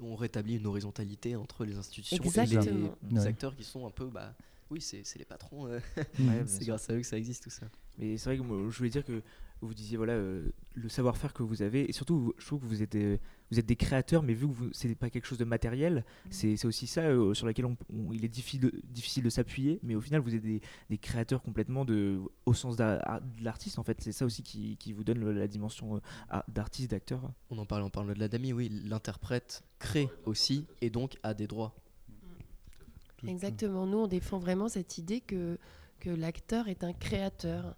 on 0.00 0.16
rétablit 0.16 0.56
une 0.56 0.66
horizontalité 0.66 1.36
entre 1.36 1.64
les 1.64 1.76
institutions 1.76 2.16
et 2.22 2.26
Exactement. 2.26 2.62
les, 3.02 3.14
les 3.14 3.20
Ouais. 3.20 3.26
acteurs 3.28 3.54
qui 3.56 3.64
sont 3.64 3.86
un 3.86 3.90
peu, 3.90 4.06
bah, 4.06 4.34
oui, 4.70 4.80
c'est 4.80 5.04
c'est 5.04 5.18
les 5.20 5.24
patrons, 5.24 5.66
euh, 5.68 5.78
Ouais, 6.18 6.42
c'est 6.46 6.64
grâce 6.66 6.90
à 6.90 6.94
eux 6.94 7.00
que 7.00 7.06
ça 7.06 7.16
existe 7.16 7.44
tout 7.44 7.50
ça. 7.50 7.66
Mais 7.98 8.16
c'est 8.16 8.30
vrai 8.30 8.38
que 8.38 8.42
moi, 8.42 8.58
je 8.70 8.76
voulais 8.78 8.90
dire 8.90 9.04
que 9.04 9.22
vous 9.62 9.72
disiez 9.72 9.96
voilà 9.96 10.12
euh, 10.12 10.50
le 10.74 10.88
savoir-faire 10.90 11.32
que 11.32 11.42
vous 11.42 11.62
avez 11.62 11.88
et 11.88 11.92
surtout 11.92 12.18
vous- 12.20 12.34
je 12.36 12.44
trouve 12.44 12.60
que 12.60 12.66
vous 12.66 12.82
êtes 12.82 12.94
euh, 12.94 13.16
vous 13.50 13.58
êtes 13.58 13.64
des 13.64 13.74
créateurs 13.74 14.22
mais 14.22 14.34
vu 14.34 14.46
que 14.46 14.52
vous 14.52 14.68
c'est 14.72 14.94
pas 14.94 15.08
quelque 15.08 15.24
chose 15.24 15.38
de 15.38 15.46
matériel 15.46 16.04
c'est 16.28 16.56
c'est 16.58 16.66
aussi 16.66 16.86
ça 16.86 17.00
euh, 17.04 17.32
sur 17.32 17.46
laquelle 17.46 17.64
on, 17.64 17.74
on- 17.90 18.12
il 18.12 18.22
est 18.22 18.28
difficile 18.28 18.60
de, 18.60 18.72
difficile 18.84 19.24
de 19.24 19.30
s'appuyer 19.30 19.80
mais 19.82 19.94
au 19.94 20.02
final 20.02 20.20
vous 20.20 20.34
êtes 20.34 20.42
des, 20.42 20.60
des 20.90 20.98
créateurs 20.98 21.40
complètement 21.42 21.86
de 21.86 22.20
au 22.44 22.52
sens 22.52 22.78
à- 22.80 23.20
de 23.20 23.42
l'artiste 23.42 23.78
en 23.78 23.82
fait 23.82 23.98
c'est 24.02 24.12
ça 24.12 24.26
aussi 24.26 24.42
qui, 24.42 24.76
qui 24.76 24.92
vous 24.92 25.04
donne 25.04 25.20
le- 25.20 25.32
la 25.32 25.48
dimension 25.48 25.96
euh, 25.96 26.40
d'artiste 26.48 26.90
d'acteur 26.90 27.32
On 27.48 27.56
en 27.56 27.64
parle, 27.64 27.82
on 27.82 27.88
parle 27.90 28.12
de 28.12 28.20
la 28.20 28.28
DAMI, 28.28 28.52
oui, 28.52 28.68
l'interprète 28.84 29.64
crée 29.78 30.10
aussi 30.26 30.66
et 30.82 30.90
donc 30.90 31.16
a 31.22 31.32
des 31.32 31.46
droits. 31.46 31.74
Exactement. 33.26 33.86
Nous, 33.86 33.98
on 33.98 34.06
défend 34.06 34.38
vraiment 34.38 34.68
cette 34.68 34.98
idée 34.98 35.20
que, 35.20 35.58
que 36.00 36.10
l'acteur 36.10 36.68
est 36.68 36.84
un 36.84 36.92
créateur 36.92 37.74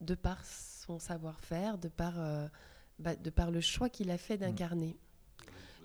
de 0.00 0.14
par 0.14 0.44
son 0.44 0.98
savoir-faire, 0.98 1.78
de, 1.78 1.88
par, 1.88 2.14
euh, 2.18 2.46
bah, 2.98 3.16
de 3.16 3.30
par 3.30 3.50
le 3.50 3.60
choix 3.60 3.88
qu'il 3.88 4.10
a 4.10 4.18
fait 4.18 4.36
d'incarner. 4.36 4.96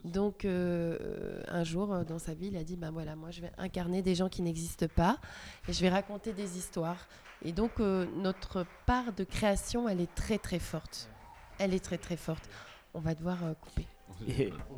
Donc, 0.03 0.43
euh, 0.43 1.41
un 1.47 1.63
jour, 1.63 1.93
euh, 1.93 2.03
dans 2.03 2.19
sa 2.19 2.33
vie, 2.33 2.47
il 2.47 2.57
a 2.57 2.63
dit, 2.63 2.75
ben 2.75 2.91
voilà, 2.91 3.15
moi, 3.15 3.31
je 3.31 3.41
vais 3.41 3.51
incarner 3.57 4.01
des 4.01 4.15
gens 4.15 4.27
qui 4.27 4.41
n'existent 4.41 4.87
pas 4.93 5.17
et 5.67 5.73
je 5.73 5.81
vais 5.81 5.89
raconter 5.89 6.33
des 6.33 6.57
histoires. 6.57 7.07
Et 7.43 7.53
donc, 7.53 7.79
euh, 7.79 8.05
notre 8.17 8.65
part 8.85 9.13
de 9.13 9.23
création, 9.23 9.87
elle 9.87 10.01
est 10.01 10.13
très, 10.13 10.37
très 10.37 10.59
forte. 10.59 11.09
Elle 11.57 11.73
est 11.73 11.83
très, 11.83 11.97
très 11.97 12.17
forte. 12.17 12.49
On 12.93 12.99
va 12.99 13.15
devoir 13.15 13.43
euh, 13.43 13.53
couper. 13.53 13.87
Il 14.27 14.35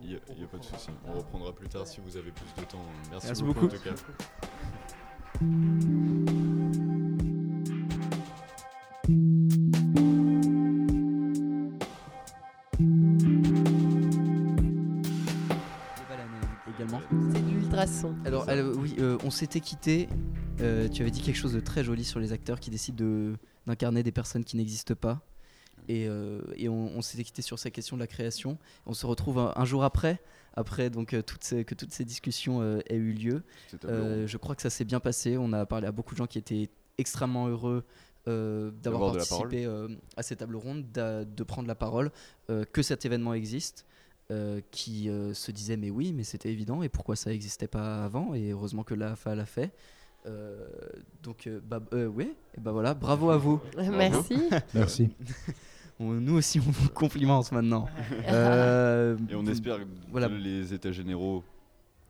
n'y 0.07 0.15
a, 0.15 0.19
il 0.29 0.41
y 0.41 0.43
a 0.43 0.47
pas 0.47 0.57
de 0.57 0.63
souci. 0.63 0.89
On 1.05 1.13
reprendra 1.13 1.53
plus 1.53 1.67
tard 1.67 1.85
si 1.85 1.99
vous 1.99 2.15
avez 2.15 2.31
plus 2.31 2.53
de 2.57 2.67
temps. 2.67 2.85
Merci, 3.11 3.27
Merci 3.27 3.43
beaucoup, 3.43 3.67
beaucoup. 3.67 3.75
en 3.75 3.77
tout 3.77 3.83
cas. 5.39 6.79
Alors, 18.25 18.45
oui, 18.77 18.95
euh, 18.99 19.17
on 19.23 19.29
s'était 19.29 19.59
quitté. 19.59 20.07
euh, 20.61 20.87
tu 20.87 21.01
avais 21.01 21.11
dit 21.11 21.21
quelque 21.21 21.35
chose 21.37 21.53
de 21.53 21.59
très 21.59 21.83
joli 21.83 22.03
sur 22.05 22.19
les 22.19 22.31
acteurs 22.31 22.59
qui 22.59 22.69
décident 22.69 23.03
de- 23.03 23.35
d'incarner 23.67 24.03
des 24.03 24.11
personnes 24.11 24.43
qui 24.43 24.55
n'existent 24.57 24.95
pas. 24.95 25.21
Et, 25.87 26.07
euh, 26.07 26.41
et 26.55 26.67
on, 26.69 26.97
on 26.97 27.01
s'était 27.01 27.23
quitté 27.23 27.41
sur 27.43 27.59
ces 27.59 27.69
questions 27.71 27.95
de 27.97 28.01
la 28.01 28.07
création. 28.07 28.57
On 28.87 28.93
se 28.93 29.05
retrouve 29.05 29.37
un, 29.37 29.53
un 29.55 29.65
jour 29.65 29.83
après, 29.83 30.19
après 30.55 30.89
donc, 30.89 31.13
euh, 31.13 31.21
toutes 31.21 31.43
ces- 31.43 31.63
que 31.65 31.75
toutes 31.75 31.91
ces 31.93 32.05
discussions 32.05 32.61
euh, 32.61 32.79
aient 32.87 32.95
eu 32.95 33.11
lieu. 33.13 33.43
Euh, 33.91 34.27
je 34.27 34.37
crois 34.37 34.55
que 34.55 34.61
ça 34.63 34.69
s'est 34.71 34.85
bien 34.85 34.99
passé. 34.99 35.37
On 35.37 35.53
a 35.53 35.65
parlé 35.65 35.85
à 35.85 35.91
beaucoup 35.91 36.15
de 36.15 36.17
gens 36.17 36.25
qui 36.27 36.37
étaient 36.39 36.69
extrêmement 36.97 37.47
heureux 37.47 37.83
euh, 38.27 38.71
d'avoir 38.81 39.01
participé 39.49 39.65
euh, 39.65 39.87
à 40.17 40.23
cette 40.23 40.39
table 40.39 40.55
ronde, 40.55 40.85
d'a- 40.91 41.23
de 41.25 41.43
prendre 41.43 41.67
la 41.67 41.75
parole, 41.75 42.11
euh, 42.49 42.63
que 42.65 42.81
cet 42.81 43.05
événement 43.05 43.35
existe. 43.35 43.85
Euh, 44.31 44.59
qui 44.71 45.09
euh, 45.09 45.33
se 45.33 45.51
disaient 45.51 45.77
mais 45.77 45.89
oui 45.91 46.11
mais 46.13 46.23
c'était 46.23 46.51
évident 46.51 46.81
et 46.83 46.89
pourquoi 46.89 47.15
ça 47.15 47.29
n'existait 47.29 47.67
pas 47.67 48.03
avant 48.05 48.33
et 48.33 48.51
heureusement 48.51 48.83
que 48.83 48.93
l'AFA 48.95 49.35
l'a 49.35 49.45
fait 49.45 49.71
Euh, 50.27 50.65
donc 51.21 51.47
bah, 51.69 51.79
euh, 51.93 52.07
ouais 52.07 52.33
et 52.57 52.59
bah 52.59 52.71
voilà 52.71 52.95
bravo 52.95 53.29
à 53.29 53.37
vous 53.37 53.61
Merci. 53.77 54.49
Merci. 54.73 55.09
Nous 55.99 56.33
aussi 56.35 56.59
on 56.59 56.71
vous 56.71 56.89
complimente 56.89 57.51
maintenant 57.51 57.87
Euh, 58.27 59.15
Et 59.29 59.35
on 59.35 59.45
espère 59.45 59.77
voilà. 60.09 60.27
que 60.27 60.33
les 60.33 60.73
états 60.73 60.91
généraux 60.91 61.43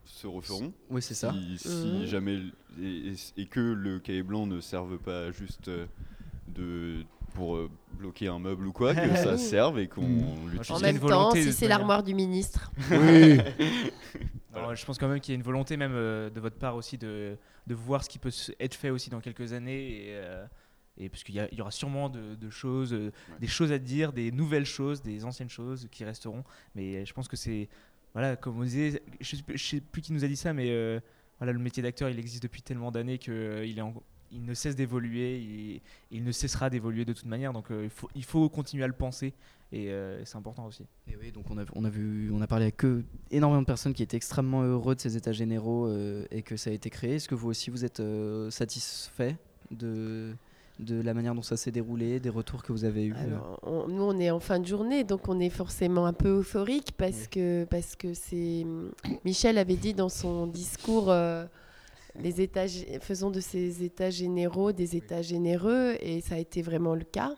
se 0.06 0.28
referont. 0.28 0.72
oui 0.90 1.02
c'est 1.02 1.14
ça 1.14 1.34
Si, 1.34 1.58
si 1.58 2.08
jamais 2.08 2.40
et, 2.82 3.10
et- 3.12 3.42
et 3.42 3.46
que 3.48 3.60
le 3.60 4.00
cahier 4.00 4.24
blanc 4.24 4.48
ne 4.48 4.62
serve 4.62 4.98
pas 4.98 5.32
juste 5.32 5.70
de 6.48 7.04
pour 7.36 7.56
euh, 7.58 7.70
bloquer 8.00 8.28
un 8.30 8.40
meuble 8.40 8.66
ou 8.66 8.72
quoi, 8.72 8.96
que 8.96 9.16
ça 9.16 9.38
serve 9.38 9.78
et 9.78 9.88
qu'on. 9.88 10.02
En 10.02 10.48
l'utilise. 10.48 10.62
qu'il 10.68 10.76
a 10.86 10.92
même 10.94 11.00
temps, 11.00 11.32
si 11.32 11.54
c'est 11.54 11.68
l'armoire 11.68 12.02
du 12.02 12.16
ministre. 12.16 12.72
Oui. 12.92 13.40
Alors, 14.54 14.74
je 14.74 14.86
pense 14.86 14.98
quand 14.98 15.10
même 15.10 15.20
qu'il 15.20 15.34
y 15.34 15.36
a 15.36 15.38
une 15.38 15.44
volonté 15.44 15.76
même 15.76 15.92
euh, 15.94 16.30
de 16.30 16.40
votre 16.40 16.56
part 16.56 16.76
aussi 16.78 16.98
de, 16.98 17.36
de 17.68 17.76
voir 17.76 18.04
ce 18.06 18.10
qui 18.10 18.20
peut 18.20 18.32
être 18.60 18.74
fait 18.74 18.90
aussi 18.90 19.10
dans 19.10 19.20
quelques 19.20 19.52
années 19.52 19.90
et, 19.90 20.06
euh, 20.12 20.46
et 20.98 21.10
parce 21.10 21.24
qu'il 21.26 21.36
y, 21.36 21.62
aura 21.62 21.72
sûrement 21.72 22.08
de, 22.08 22.36
de 22.36 22.50
choses, 22.50 22.94
euh, 22.94 23.12
des 23.42 23.48
choses 23.48 23.74
à 23.74 23.78
dire, 23.80 24.14
des 24.14 24.32
nouvelles 24.32 24.66
choses, 24.66 25.02
des 25.02 25.26
anciennes 25.26 25.50
choses 25.50 25.90
qui 25.92 26.06
resteront. 26.06 26.46
Mais 26.74 26.96
euh, 26.96 27.06
je 27.06 27.14
pense 27.14 27.28
que 27.28 27.36
c'est 27.36 27.68
voilà 28.14 28.38
comme 28.38 28.58
on 28.58 28.64
disait, 28.64 29.02
je 29.20 29.36
sais, 29.36 29.44
plus- 29.44 29.58
je 29.58 29.66
sais 29.66 29.82
plus 29.82 30.02
qui 30.02 30.14
nous 30.14 30.24
a 30.24 30.28
dit 30.30 30.38
ça, 30.38 30.54
mais 30.54 30.70
euh, 30.70 31.02
voilà 31.38 31.52
le 31.52 31.60
métier 31.60 31.84
d'acteur 31.84 32.10
il 32.10 32.18
existe 32.18 32.44
depuis 32.44 32.62
tellement 32.62 32.92
d'années 32.92 33.18
que 33.18 33.32
euh, 33.32 33.66
il 33.66 33.78
est 33.78 33.82
en- 33.82 33.94
il 34.32 34.44
ne 34.44 34.54
cesse 34.54 34.76
d'évoluer, 34.76 35.40
il, 35.40 35.82
il 36.12 36.24
ne 36.24 36.32
cessera 36.32 36.70
d'évoluer 36.70 37.06
de 37.06 37.14
toute 37.14 37.26
manière. 37.28 37.54
Donc 37.54 37.72
euh, 37.72 37.84
il, 37.86 37.90
faut, 37.90 38.10
il 38.16 38.24
faut 38.24 38.50
continuer 38.50 38.84
à 38.84 38.88
le 38.88 38.94
penser 38.94 39.34
Et 39.72 39.90
euh, 39.92 40.24
c'est 40.26 40.38
important 40.38 40.66
aussi. 40.66 40.84
Et 41.08 41.16
oui, 41.20 41.32
donc 41.32 41.46
on 41.50 41.58
a, 41.58 41.64
on 41.76 41.84
a 41.86 41.90
vu, 41.90 42.32
on 42.34 42.42
a 42.42 42.48
parlé 42.48 42.66
avec 42.66 42.78
que 42.78 43.04
énormément 43.32 43.62
de 43.62 43.68
personnes 43.68 43.94
qui 43.94 44.04
étaient 44.04 44.18
extrêmement 44.18 44.64
heureux 44.64 44.96
de 44.96 45.00
ces 45.02 45.16
états 45.18 45.32
généraux 45.34 45.88
euh, 45.88 46.26
et 46.32 46.42
que 46.44 46.56
ça 46.58 46.70
a 46.70 46.74
été 46.74 46.90
créé. 46.90 47.16
Est-ce 47.16 47.28
que 47.28 47.36
vous 47.36 47.50
aussi 47.50 47.70
vous 47.70 47.84
êtes 47.86 48.00
euh, 48.00 48.50
satisfait 48.52 49.38
de 49.72 50.34
de 50.78 51.02
la 51.02 51.14
manière 51.14 51.34
dont 51.34 51.42
ça 51.42 51.56
s'est 51.56 51.72
déroulé, 51.72 52.20
des 52.20 52.30
retours 52.30 52.62
que 52.62 52.74
vous 52.74 52.84
avez 52.84 53.06
eus 53.06 53.14
Alors, 53.14 53.58
on- 53.64 53.88
nous, 53.88 54.04
on 54.04 54.20
est 54.20 54.30
en 54.30 54.42
fin 54.42 54.60
de 54.60 54.68
journée, 54.68 55.06
donc 55.06 55.30
on 55.30 55.40
est 55.40 55.50
forcément 55.50 56.06
un 56.06 56.12
peu 56.12 56.40
euphorique 56.40 56.92
parce 56.98 57.22
Oui. 57.22 57.28
que 57.32 57.64
parce 57.64 57.96
que 57.96 58.14
c'est 58.14 58.66
Michel 59.24 59.58
avait 59.58 59.78
dit 59.78 59.94
dans 59.94 60.10
son 60.10 60.48
discours 60.48 61.10
euh, 61.10 61.46
les 62.20 62.42
états 62.42 62.68
faisons 63.02 63.30
de 63.30 63.40
ces 63.40 63.84
états 63.84 64.10
généraux 64.10 64.72
des 64.72 64.96
états 64.96 65.22
généreux 65.22 65.96
et 66.00 66.22
ça 66.22 66.36
a 66.36 66.38
été 66.38 66.62
vraiment 66.62 66.96
le 66.96 67.04
cas. 67.04 67.36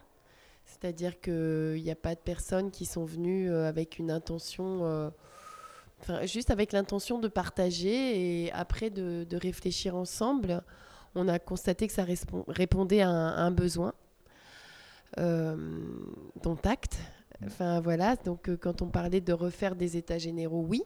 C'est-à-dire 0.66 1.20
qu'il 1.22 1.82
n'y 1.82 1.92
a 1.92 1.96
pas 1.96 2.14
de 2.14 2.20
personnes 2.20 2.72
qui 2.72 2.86
sont 2.86 3.06
venues 3.06 3.50
euh, 3.50 3.68
avec 3.68 4.00
une 4.00 4.12
intention, 4.12 4.84
euh, 4.84 5.10
enfin, 6.02 6.26
juste 6.26 6.52
avec 6.52 6.74
l'intention 6.74 7.20
de 7.20 7.28
partager 7.28 8.46
et 8.46 8.52
après 8.52 8.90
de, 8.90 9.26
de 9.28 9.38
réfléchir 9.38 9.96
ensemble. 9.96 10.62
On 11.16 11.28
a 11.28 11.40
constaté 11.40 11.88
que 11.88 11.94
ça 11.94 12.06
répondait 12.48 13.02
à 13.02 13.10
un, 13.10 13.30
à 13.30 13.42
un 13.42 13.52
besoin 13.52 13.94
euh, 15.20 15.56
dont 16.44 16.58
acte. 16.64 17.00
Enfin 17.46 17.80
voilà, 17.82 18.16
donc 18.16 18.50
euh, 18.50 18.58
quand 18.58 18.82
on 18.82 18.88
parlait 18.88 19.22
de 19.22 19.34
refaire 19.34 19.76
des 19.76 19.98
états 19.98 20.18
généraux, 20.18 20.66
oui. 20.68 20.84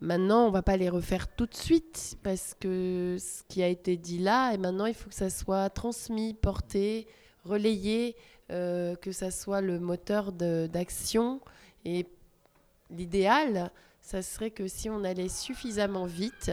Maintenant, 0.00 0.46
on 0.46 0.50
va 0.50 0.62
pas 0.62 0.76
les 0.76 0.88
refaire 0.88 1.26
tout 1.26 1.46
de 1.46 1.54
suite 1.54 2.16
parce 2.22 2.54
que 2.58 3.16
ce 3.18 3.42
qui 3.48 3.64
a 3.64 3.68
été 3.68 3.96
dit 3.96 4.18
là, 4.18 4.52
et 4.52 4.56
maintenant 4.56 4.86
il 4.86 4.94
faut 4.94 5.08
que 5.08 5.14
ça 5.14 5.28
soit 5.28 5.68
transmis, 5.70 6.34
porté, 6.34 7.08
relayé, 7.44 8.14
euh, 8.52 8.94
que 8.94 9.10
ça 9.10 9.32
soit 9.32 9.60
le 9.60 9.80
moteur 9.80 10.30
d'action. 10.30 11.40
Et 11.84 12.06
l'idéal, 12.90 13.72
ça 14.00 14.22
serait 14.22 14.52
que 14.52 14.68
si 14.68 14.88
on 14.88 15.02
allait 15.02 15.28
suffisamment 15.28 16.06
vite, 16.06 16.52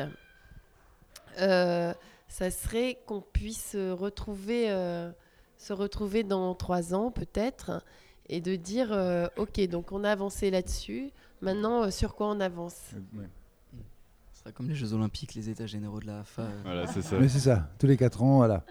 euh, 1.40 1.94
ça 2.28 2.50
serait 2.50 2.98
qu'on 3.06 3.22
puisse 3.22 3.75
retrouver, 3.75 4.72
euh, 4.72 5.12
se 5.60 5.72
retrouver 5.72 6.24
dans 6.24 6.56
trois 6.56 6.96
ans 6.96 7.12
peut-être 7.12 7.84
et 8.28 8.42
de 8.42 8.56
dire 8.56 8.92
ok 9.38 9.62
donc 9.68 9.92
on 9.92 10.04
a 10.04 10.12
avancé 10.12 10.50
là-dessus 10.50 11.12
maintenant 11.46 11.84
euh, 11.84 11.92
sur 11.92 12.14
quoi 12.16 12.28
on 12.30 12.40
avance 12.42 12.75
Euh, 12.96 13.20
ouais. 13.20 13.30
Ce 14.34 14.40
sera 14.42 14.52
comme 14.52 14.68
les 14.70 14.75
Jeux 14.75 14.94
Olympiques, 14.94 15.34
les 15.34 15.50
états 15.50 15.66
généraux 15.66 16.00
de 16.00 16.08
la 16.08 16.20
AFA. 16.20 16.42
euh. 16.44 16.50
Voilà, 16.64 16.88
c'est 16.88 17.02
ça. 17.02 17.18
Mais 17.20 17.30
c'est 17.30 17.40
ça, 17.40 17.70
tous 17.80 17.88
les 17.88 17.98
4 17.98 18.22
ans, 18.22 18.38
voilà, 18.38 18.64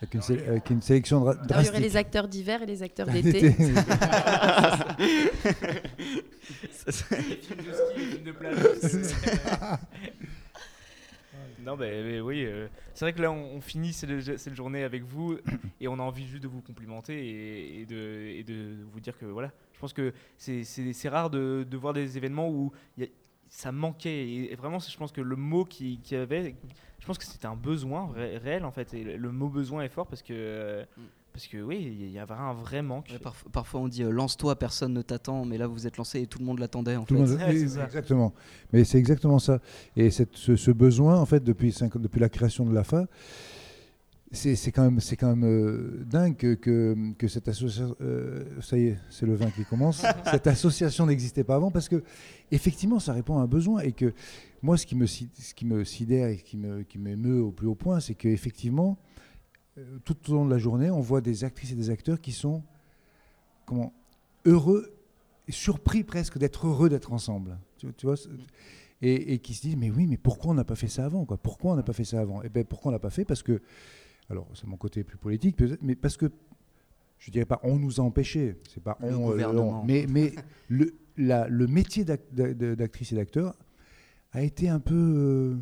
avec 0.00 0.14
une, 0.14 0.22
sé- 0.22 0.46
avec 0.46 0.70
une 0.70 0.80
sélection 0.80 1.20
dra- 1.20 1.32
Alors, 1.32 1.42
il 1.42 1.44
y 1.44 1.48
drastique. 1.48 1.72
aurait 1.72 1.80
les 1.82 1.96
acteurs 1.96 2.28
d'hiver 2.28 2.62
et 2.62 2.66
les 2.66 2.82
acteurs 2.82 3.06
D'été. 3.10 3.32
d'été 3.50 3.72
Non, 11.64 11.76
mais, 11.76 12.20
oui, 12.20 12.44
euh, 12.44 12.68
c'est 12.94 13.04
vrai 13.04 13.12
que 13.12 13.20
là, 13.20 13.30
on, 13.30 13.60
finit 13.60 13.92
cette, 13.92 14.54
journée 14.54 14.82
avec 14.82 15.02
vous 15.02 15.38
et 15.80 15.88
on 15.88 15.94
a 15.94 16.02
envie 16.02 16.26
juste 16.26 16.42
de 16.42 16.48
vous 16.48 16.62
complimenter 16.62 17.80
et, 17.80 17.86
de, 17.86 18.76
vous 18.90 19.00
dire 19.00 19.16
que 19.18 19.26
voilà, 19.26 19.52
je 19.72 19.78
pense 19.78 19.92
que 19.92 20.12
c'est- 20.36 21.08
rare 21.08 21.30
de, 21.30 21.66
voir 21.76 21.92
des 21.92 22.16
événements 22.16 22.48
où 22.48 22.72
ça 23.48 23.72
manquait. 23.72 24.28
Et, 24.28 24.54
vraiment, 24.54 24.78
je 24.78 24.96
pense 24.96 25.12
que 25.12 25.20
le 25.20 25.36
mot 25.36 25.64
qui, 25.64 26.00
qui 26.00 26.14
avait, 26.16 26.54
je 26.98 27.06
pense 27.06 27.18
que 27.18 27.24
c'était 27.24 27.46
un 27.46 27.56
besoin 27.56 28.12
ré- 28.12 28.38
réel 28.38 28.64
en 28.64 28.70
fait. 28.70 28.94
Et 28.94 29.04
le, 29.04 29.16
le 29.16 29.32
mot 29.32 29.48
besoin 29.48 29.82
est 29.82 29.88
fort 29.88 30.06
parce 30.06 30.22
que, 30.22 30.32
euh, 30.34 30.84
Mm. 30.96 31.02
Parce 31.40 31.48
que 31.48 31.62
oui, 31.62 31.96
il 31.98 32.10
y 32.10 32.18
avait 32.18 32.34
un 32.34 32.52
vrai 32.52 32.82
manque. 32.82 33.06
Ouais, 33.10 33.16
parf- 33.16 33.48
parfois 33.50 33.80
on 33.80 33.88
dit 33.88 34.02
euh, 34.02 34.10
lance-toi, 34.10 34.58
personne 34.58 34.92
ne 34.92 35.00
t'attend, 35.00 35.46
mais 35.46 35.56
là 35.56 35.66
vous 35.66 35.86
êtes 35.86 35.96
lancé 35.96 36.20
et 36.20 36.26
tout 36.26 36.38
le 36.38 36.44
monde 36.44 36.58
l'attendait 36.58 36.96
en 36.96 37.04
Tout 37.04 37.14
fait. 37.16 37.20
le 37.22 37.26
monde- 37.28 37.38
Ouais, 37.38 37.46
c'est 37.56 37.62
oui, 37.62 37.68
ça. 37.70 37.84
exactement. 37.86 38.34
Mais 38.74 38.84
c'est 38.84 38.98
exactement 38.98 39.38
ça. 39.38 39.58
Et 39.96 40.10
cette- 40.10 40.36
ce, 40.36 40.54
ce 40.56 40.70
besoin, 40.70 41.16
en 41.18 41.24
fait, 41.24 41.42
depuis, 41.42 41.72
cinq- 41.72 41.96
depuis 41.96 42.20
la 42.20 42.28
création 42.28 42.66
de 42.66 42.74
l'AFA, 42.74 43.06
c'est 44.32 44.54
c'est 44.54 44.70
quand 44.70 44.82
même, 44.82 45.00
c'est 45.00 45.16
quand 45.16 45.34
même 45.34 45.44
euh, 45.44 46.04
dingue 46.04 46.36
que, 46.36 46.52
que, 46.54 46.94
que 47.16 47.26
cette 47.26 47.48
association. 47.48 47.96
euh, 48.02 48.44
ça 48.60 48.76
y 48.76 48.88
est, 48.88 48.98
c'est 49.08 49.24
le 49.24 49.34
vin 49.34 49.50
qui 49.50 49.64
commence. 49.64 50.02
cette 50.30 50.46
association 50.46 51.06
n'existait 51.06 51.42
pas 51.44 51.54
avant 51.54 51.70
parce 51.70 51.88
que, 51.88 52.04
effectivement, 52.50 52.98
ça 53.00 53.14
répond 53.14 53.38
à 53.38 53.42
un 53.42 53.46
besoin. 53.46 53.80
Et 53.80 53.92
que 53.92 54.12
moi, 54.60 54.76
ce 54.76 54.84
qui 54.84 54.94
me, 54.94 55.06
si- 55.06 55.30
ce 55.38 55.54
qui 55.54 55.64
me 55.64 55.84
sidère 55.84 56.28
et 56.28 56.36
qui 56.36 56.58
me- 56.58 56.82
qui 56.82 56.98
m'émeut 56.98 57.40
au 57.40 57.50
plus 57.50 57.66
haut 57.66 57.74
point, 57.74 57.98
c'est 57.98 58.14
qu'effectivement, 58.14 58.98
euh, 59.00 59.06
tout 60.04 60.30
au 60.30 60.34
long 60.34 60.44
de 60.46 60.50
la 60.50 60.58
journée, 60.58 60.90
on 60.90 61.00
voit 61.00 61.20
des 61.20 61.44
actrices 61.44 61.72
et 61.72 61.76
des 61.76 61.90
acteurs 61.90 62.20
qui 62.20 62.32
sont 62.32 62.62
comment, 63.66 63.92
heureux 64.44 64.92
surpris 65.48 66.04
presque 66.04 66.38
d'être 66.38 66.66
heureux 66.66 66.88
d'être 66.88 67.12
ensemble. 67.12 67.58
Tu, 67.78 67.92
tu 67.94 68.06
vois 68.06 68.16
et, 69.02 69.32
et 69.34 69.38
qui 69.38 69.54
se 69.54 69.62
disent 69.62 69.76
mais 69.76 69.90
oui 69.90 70.06
mais 70.06 70.18
pourquoi 70.18 70.50
on 70.52 70.54
n'a 70.54 70.64
pas 70.64 70.74
fait 70.76 70.88
ça 70.88 71.04
avant 71.06 71.24
quoi? 71.24 71.38
Pourquoi 71.38 71.72
on 71.72 71.76
n'a 71.76 71.82
pas 71.82 71.92
fait 71.94 72.04
ça 72.04 72.20
avant? 72.20 72.42
Et 72.42 72.48
ben 72.48 72.64
pourquoi 72.64 72.90
on 72.90 72.92
n'a 72.92 72.98
pas 72.98 73.10
fait? 73.10 73.24
Parce 73.24 73.42
que 73.42 73.62
alors 74.28 74.46
c'est 74.54 74.66
mon 74.66 74.76
côté 74.76 75.02
plus 75.04 75.16
politique 75.16 75.56
peut-être, 75.56 75.82
mais 75.82 75.94
parce 75.94 76.16
que 76.16 76.30
je 77.18 77.30
dirais 77.30 77.46
pas 77.46 77.60
on 77.62 77.76
nous 77.78 78.00
a 78.00 78.04
empêchés. 78.04 78.56
C'est 78.68 78.82
pas 78.82 78.98
Le 79.00 79.14
on, 79.16 79.32
euh, 79.32 79.46
on, 79.46 79.84
mais 79.84 80.06
mais 80.08 80.34
le 80.68 80.94
la- 81.16 81.48
le 81.48 81.66
métier 81.66 82.04
d'actrice 82.04 83.12
et 83.12 83.16
d'acteur 83.16 83.54
a 84.32 84.42
été 84.42 84.68
un 84.68 84.80
peu 84.80 84.94
euh, 84.94 85.56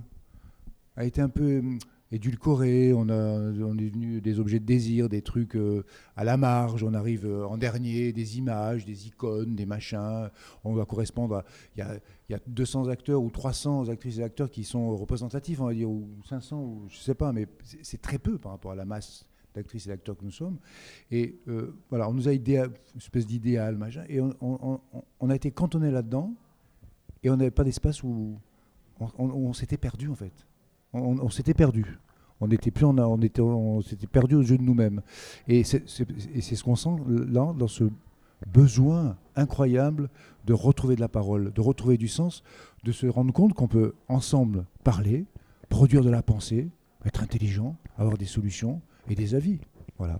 a 0.96 1.04
été 1.04 1.20
un 1.20 1.28
peu 1.28 1.58
hum, 1.60 1.78
édulcoré. 2.12 2.92
On, 2.94 3.08
a, 3.08 3.12
est 3.12 3.88
venu 3.90 4.20
des 4.20 4.40
objets 4.40 4.58
de 4.60 4.64
désir, 4.64 5.08
des 5.08 5.22
trucs 5.22 5.56
euh, 5.56 5.84
à 6.16 6.24
la 6.24 6.36
marge. 6.36 6.82
On 6.84 6.94
arrive 6.94 7.26
euh, 7.26 7.46
en 7.46 7.56
dernier, 7.58 8.12
des 8.12 8.38
images, 8.38 8.84
des 8.84 9.06
icônes, 9.08 9.54
des 9.54 9.66
machins. 9.66 10.30
On 10.64 10.74
va 10.74 10.84
correspondre 10.84 11.36
à. 11.36 11.44
Il 11.76 11.80
y 11.80 11.82
a, 11.82 11.94
il 12.28 12.32
y 12.32 12.34
a 12.34 12.40
200 12.46 12.88
acteurs 12.88 13.22
ou 13.22 13.30
300 13.30 13.88
actrices 13.88 14.18
et 14.18 14.22
acteurs 14.22 14.50
qui 14.50 14.64
sont 14.64 14.96
représentatifs, 14.96 15.60
on 15.60 15.66
va 15.66 15.74
dire, 15.74 15.90
ou 15.90 16.08
500, 16.28 16.60
ou 16.62 16.84
je 16.88 16.98
sais 16.98 17.14
pas, 17.14 17.32
mais 17.32 17.46
c'est 17.82 18.00
très 18.02 18.18
peu 18.18 18.38
par 18.38 18.52
rapport 18.52 18.72
à 18.72 18.76
la 18.76 18.84
masse 18.84 19.26
d'actrices 19.54 19.86
et 19.86 19.88
d'acteurs 19.88 20.16
que 20.16 20.24
nous 20.24 20.30
sommes. 20.30 20.58
Et 21.10 21.38
euh, 21.48 21.74
voilà, 21.88 22.08
on 22.08 22.12
nous 22.12 22.28
a 22.28 22.32
idéa- 22.32 22.66
une 22.66 22.98
espèce 22.98 23.26
d'idéal, 23.26 23.76
machin, 23.78 24.04
et 24.08 24.20
on, 24.20 24.34
on- 25.20 25.30
a 25.30 25.34
été 25.34 25.50
cantonné 25.50 25.90
là-dedans, 25.90 26.34
et 27.22 27.30
on 27.30 27.36
n'avait 27.36 27.50
pas 27.50 27.64
d'espace 27.64 28.02
où 28.02 28.38
on 29.18 29.52
s'était 29.54 29.78
perdu 29.78 30.08
en 30.08 30.14
fait. 30.14 30.46
On, 30.92 31.28
s'était 31.30 31.54
perdu. 31.54 31.98
On 32.40 32.48
n'était 32.48 32.70
plus, 32.70 32.84
on 32.84 33.20
était, 33.20 33.40
on 33.42 33.80
s'était 33.82 34.06
perdu 34.06 34.34
au 34.36 34.42
jeu 34.42 34.56
de 34.58 34.62
nous-mêmes. 34.62 35.02
Et 35.48 35.64
c'est 35.64 35.86
ce 35.88 36.64
qu'on 36.64 36.76
sent 36.76 36.90
là 37.08 37.52
dans 37.56 37.68
ce 37.68 37.84
besoin 38.46 39.16
incroyable 39.36 40.08
de 40.46 40.52
retrouver 40.54 40.94
de 40.96 41.00
la 41.00 41.08
parole, 41.08 41.52
de 41.52 41.60
retrouver 41.60 41.96
du 41.96 42.08
sens, 42.08 42.42
de 42.84 42.92
se 42.92 43.06
rendre 43.06 43.32
compte 43.32 43.54
qu'on 43.54 43.68
peut 43.68 43.94
ensemble 44.08 44.64
parler, 44.84 45.26
produire 45.68 46.02
de 46.04 46.10
la 46.10 46.22
pensée, 46.22 46.68
être 47.04 47.22
intelligent, 47.22 47.76
avoir 47.96 48.16
des 48.16 48.24
solutions 48.26 48.80
et 49.10 49.14
des 49.14 49.34
avis. 49.34 49.58
Voilà. 49.98 50.18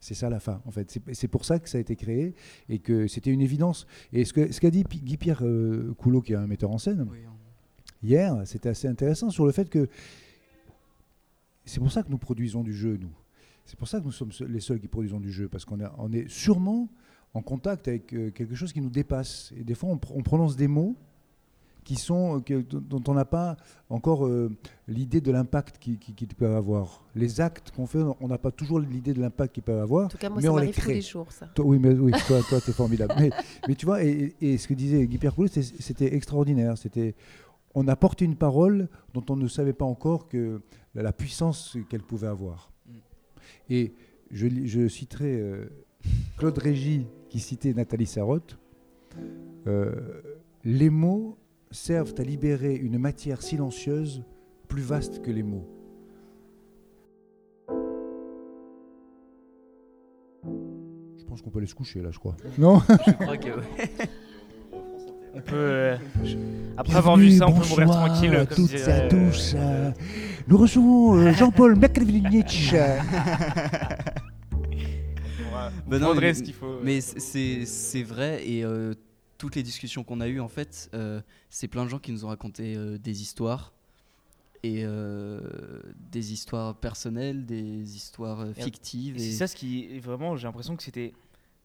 C'est 0.00 0.14
ça 0.14 0.28
la 0.30 0.38
fin, 0.38 0.60
en 0.66 0.70
fait. 0.70 0.98
C'est- 1.12 1.28
pour 1.28 1.44
ça 1.46 1.58
que 1.58 1.68
ça 1.68 1.78
a 1.78 1.80
été 1.80 1.96
créé 1.96 2.34
et 2.68 2.78
que 2.78 3.06
c'était 3.08 3.30
une 3.30 3.40
évidence. 3.40 3.86
Et 4.12 4.24
ce 4.24 4.32
qu'a 4.34 4.70
dit 4.70 4.84
Pi- 4.84 5.00
Guy-Pierre 5.00 5.40
euh, 5.42 5.94
Coulot, 5.96 6.20
qui 6.20 6.34
est 6.34 6.36
un 6.36 6.46
metteur 6.46 6.70
en 6.70 6.78
scène, 6.78 7.06
hier, 8.04 8.36
c'était 8.44 8.68
assez 8.68 8.86
intéressant 8.88 9.30
sur 9.30 9.46
le 9.46 9.52
fait 9.52 9.68
que 9.68 9.88
c'est 11.64 11.80
pour 11.80 11.90
ça 11.90 12.02
que 12.02 12.10
nous 12.10 12.18
produisons 12.18 12.62
du 12.62 12.74
jeu, 12.74 12.96
nous. 13.00 13.10
C'est 13.64 13.78
pour 13.78 13.88
ça 13.88 13.98
que 13.98 14.04
nous 14.04 14.12
sommes 14.12 14.30
les 14.48 14.60
seuls 14.60 14.78
qui 14.78 14.88
produisons 14.88 15.20
du 15.20 15.32
jeu, 15.32 15.48
parce 15.48 15.64
qu'on 15.64 15.80
est, 15.80 15.86
on 15.98 16.12
est 16.12 16.28
sûrement 16.28 16.88
en 17.32 17.40
contact 17.40 17.88
avec 17.88 18.12
euh, 18.12 18.30
quelque 18.30 18.54
chose 18.54 18.72
qui 18.72 18.80
nous 18.82 18.90
dépasse. 18.90 19.52
Et 19.56 19.64
des 19.64 19.74
fois, 19.74 19.88
on, 19.88 19.96
pr- 19.96 20.12
on 20.14 20.22
prononce 20.22 20.54
des 20.56 20.68
mots 20.68 20.94
qui 21.82 21.96
sont, 21.96 22.42
euh, 22.50 22.62
dont 22.70 23.02
on 23.08 23.14
n'a 23.14 23.24
pas 23.24 23.56
encore 23.90 24.26
euh, 24.26 24.50
l'idée 24.88 25.20
de 25.22 25.30
l'impact 25.32 25.78
qu'ils 25.78 25.98
qui, 25.98 26.12
qu'ils 26.14 26.28
peuvent 26.28 26.54
avoir. 26.56 27.04
Les 27.14 27.40
actes 27.40 27.70
qu'on 27.72 27.86
fait, 27.86 28.02
on 28.20 28.28
n'a 28.28 28.38
pas 28.38 28.50
toujours 28.50 28.78
l'idée 28.80 29.12
de 29.14 29.20
l'impact 29.20 29.54
qu'ils 29.54 29.62
peuvent 29.62 29.80
avoir. 29.82 30.06
en 30.06 30.08
tout 30.08 30.18
cas 30.18 30.28
moi 30.28 30.38
Mais 30.38 30.44
ça 30.46 30.52
on 30.52 30.56
les 30.58 30.70
tous 30.72 30.88
les 30.88 31.00
jours 31.02 31.32
ça 31.32 31.46
Toi, 31.54 31.64
oui, 31.64 31.78
mais 31.78 31.92
oui, 31.94 32.12
toi, 32.26 32.40
toi, 32.48 32.60
t'es 32.60 32.72
formidable. 32.72 33.14
Mais, 33.18 33.30
mais 33.68 33.74
tu 33.74 33.84
vois, 33.86 34.02
et, 34.04 34.34
et 34.42 34.56
ce 34.58 34.68
que 34.68 34.74
disait 34.74 35.06
Guy 35.06 35.16
Pierre 35.18 35.34
c'était- 35.48 35.62
c'était 35.62 36.14
extraordinaire. 36.14 36.76
C'était, 36.78 37.14
on 37.74 37.88
a 37.88 37.96
porté 37.96 38.24
une 38.24 38.36
parole 38.36 38.88
dont 39.12 39.24
on 39.28 39.36
ne 39.36 39.48
savait 39.48 39.72
pas 39.72 39.84
encore 39.84 40.28
que 40.28 40.60
la, 40.94 41.12
puissance 41.12 41.76
qu'elle 41.88 42.02
pouvait 42.02 42.28
avoir. 42.28 42.72
Mm. 42.86 42.92
Et 43.70 43.94
je, 44.30 44.88
citerai 44.88 45.40
euh, 45.40 45.66
Claude 46.38 46.58
Régis 46.58 47.04
qui 47.28 47.40
citait 47.40 47.74
Nathalie 47.74 48.06
Sarraute. 48.06 48.58
Euh, 49.66 50.22
les 50.64 50.90
mots 50.90 51.38
servent 51.70 52.14
à 52.18 52.22
libérer 52.22 52.74
une 52.74 52.98
matière 52.98 53.42
silencieuse 53.42 54.22
plus 54.68 54.82
vaste 54.82 55.22
que 55.22 55.30
les 55.30 55.42
mots. 55.42 55.68
Je 61.16 61.24
pense 61.24 61.42
qu'on 61.42 61.50
peut 61.50 61.58
aller 61.58 61.66
se 61.66 61.74
coucher 61.74 62.00
là, 62.00 62.10
je 62.10 62.18
crois. 62.18 62.36
Non 62.58 62.80
Je 63.06 63.12
crois 63.12 63.36
que 63.36 63.50
ouais. 63.50 64.08
On 65.36 65.40
peut, 65.40 65.54
euh, 65.54 65.96
je- 66.24 66.36
après 66.76 66.94
avoir 66.96 67.16
vu 67.16 67.30
ça, 67.32 67.48
on 67.48 67.52
peut 67.60 67.66
mourir 67.68 67.86
bonsoir 67.86 68.06
tranquille. 68.12 68.34
à 68.36 68.46
comme 68.46 68.56
toutes 68.56 68.68
dirait, 68.70 68.90
et 68.90 68.92
à 68.92 69.04
euh, 69.04 69.08
tous. 69.08 69.54
euh, 69.56 69.90
Nous 70.46 70.56
recevons 70.58 71.16
euh, 71.16 71.32
Jean-Paul 71.38 71.74
on 71.74 71.78
pourra- 75.44 75.70
Bah 75.86 75.98
non, 75.98 76.14
mais- 76.14 76.34
ce 76.34 76.42
qu'il 76.42 76.54
faut. 76.54 76.78
Mais 76.82 77.00
c'est 77.00 78.02
vrai 78.02 78.46
et 78.48 78.64
euh, 78.64 78.94
toutes 79.38 79.56
les 79.56 79.62
discussions 79.62 80.04
qu'on 80.04 80.20
a 80.20 80.28
eues 80.28 80.40
en 80.40 80.48
fait, 80.48 80.88
euh, 80.94 81.20
c'est 81.50 81.68
plein 81.68 81.84
de 81.84 81.90
gens 81.90 81.98
qui 81.98 82.12
nous 82.12 82.24
ont 82.24 82.28
raconté 82.28 82.74
euh, 82.76 82.98
des 82.98 83.20
histoires 83.22 83.72
et 84.62 84.82
euh, 84.84 85.40
des 86.12 86.32
histoires 86.32 86.74
personnelles, 86.76 87.44
des 87.44 87.96
histoires 87.96 88.40
euh, 88.40 88.52
fictives. 88.54 89.16
Et 89.16 89.20
Et 89.20 89.30
c'est 89.32 89.36
ça 89.38 89.46
ce 89.46 89.56
qui 89.56 89.88
est 89.96 89.98
vraiment, 89.98 90.36
j'ai 90.36 90.46
l'impression 90.46 90.76
que 90.76 90.82
c'était. 90.82 91.12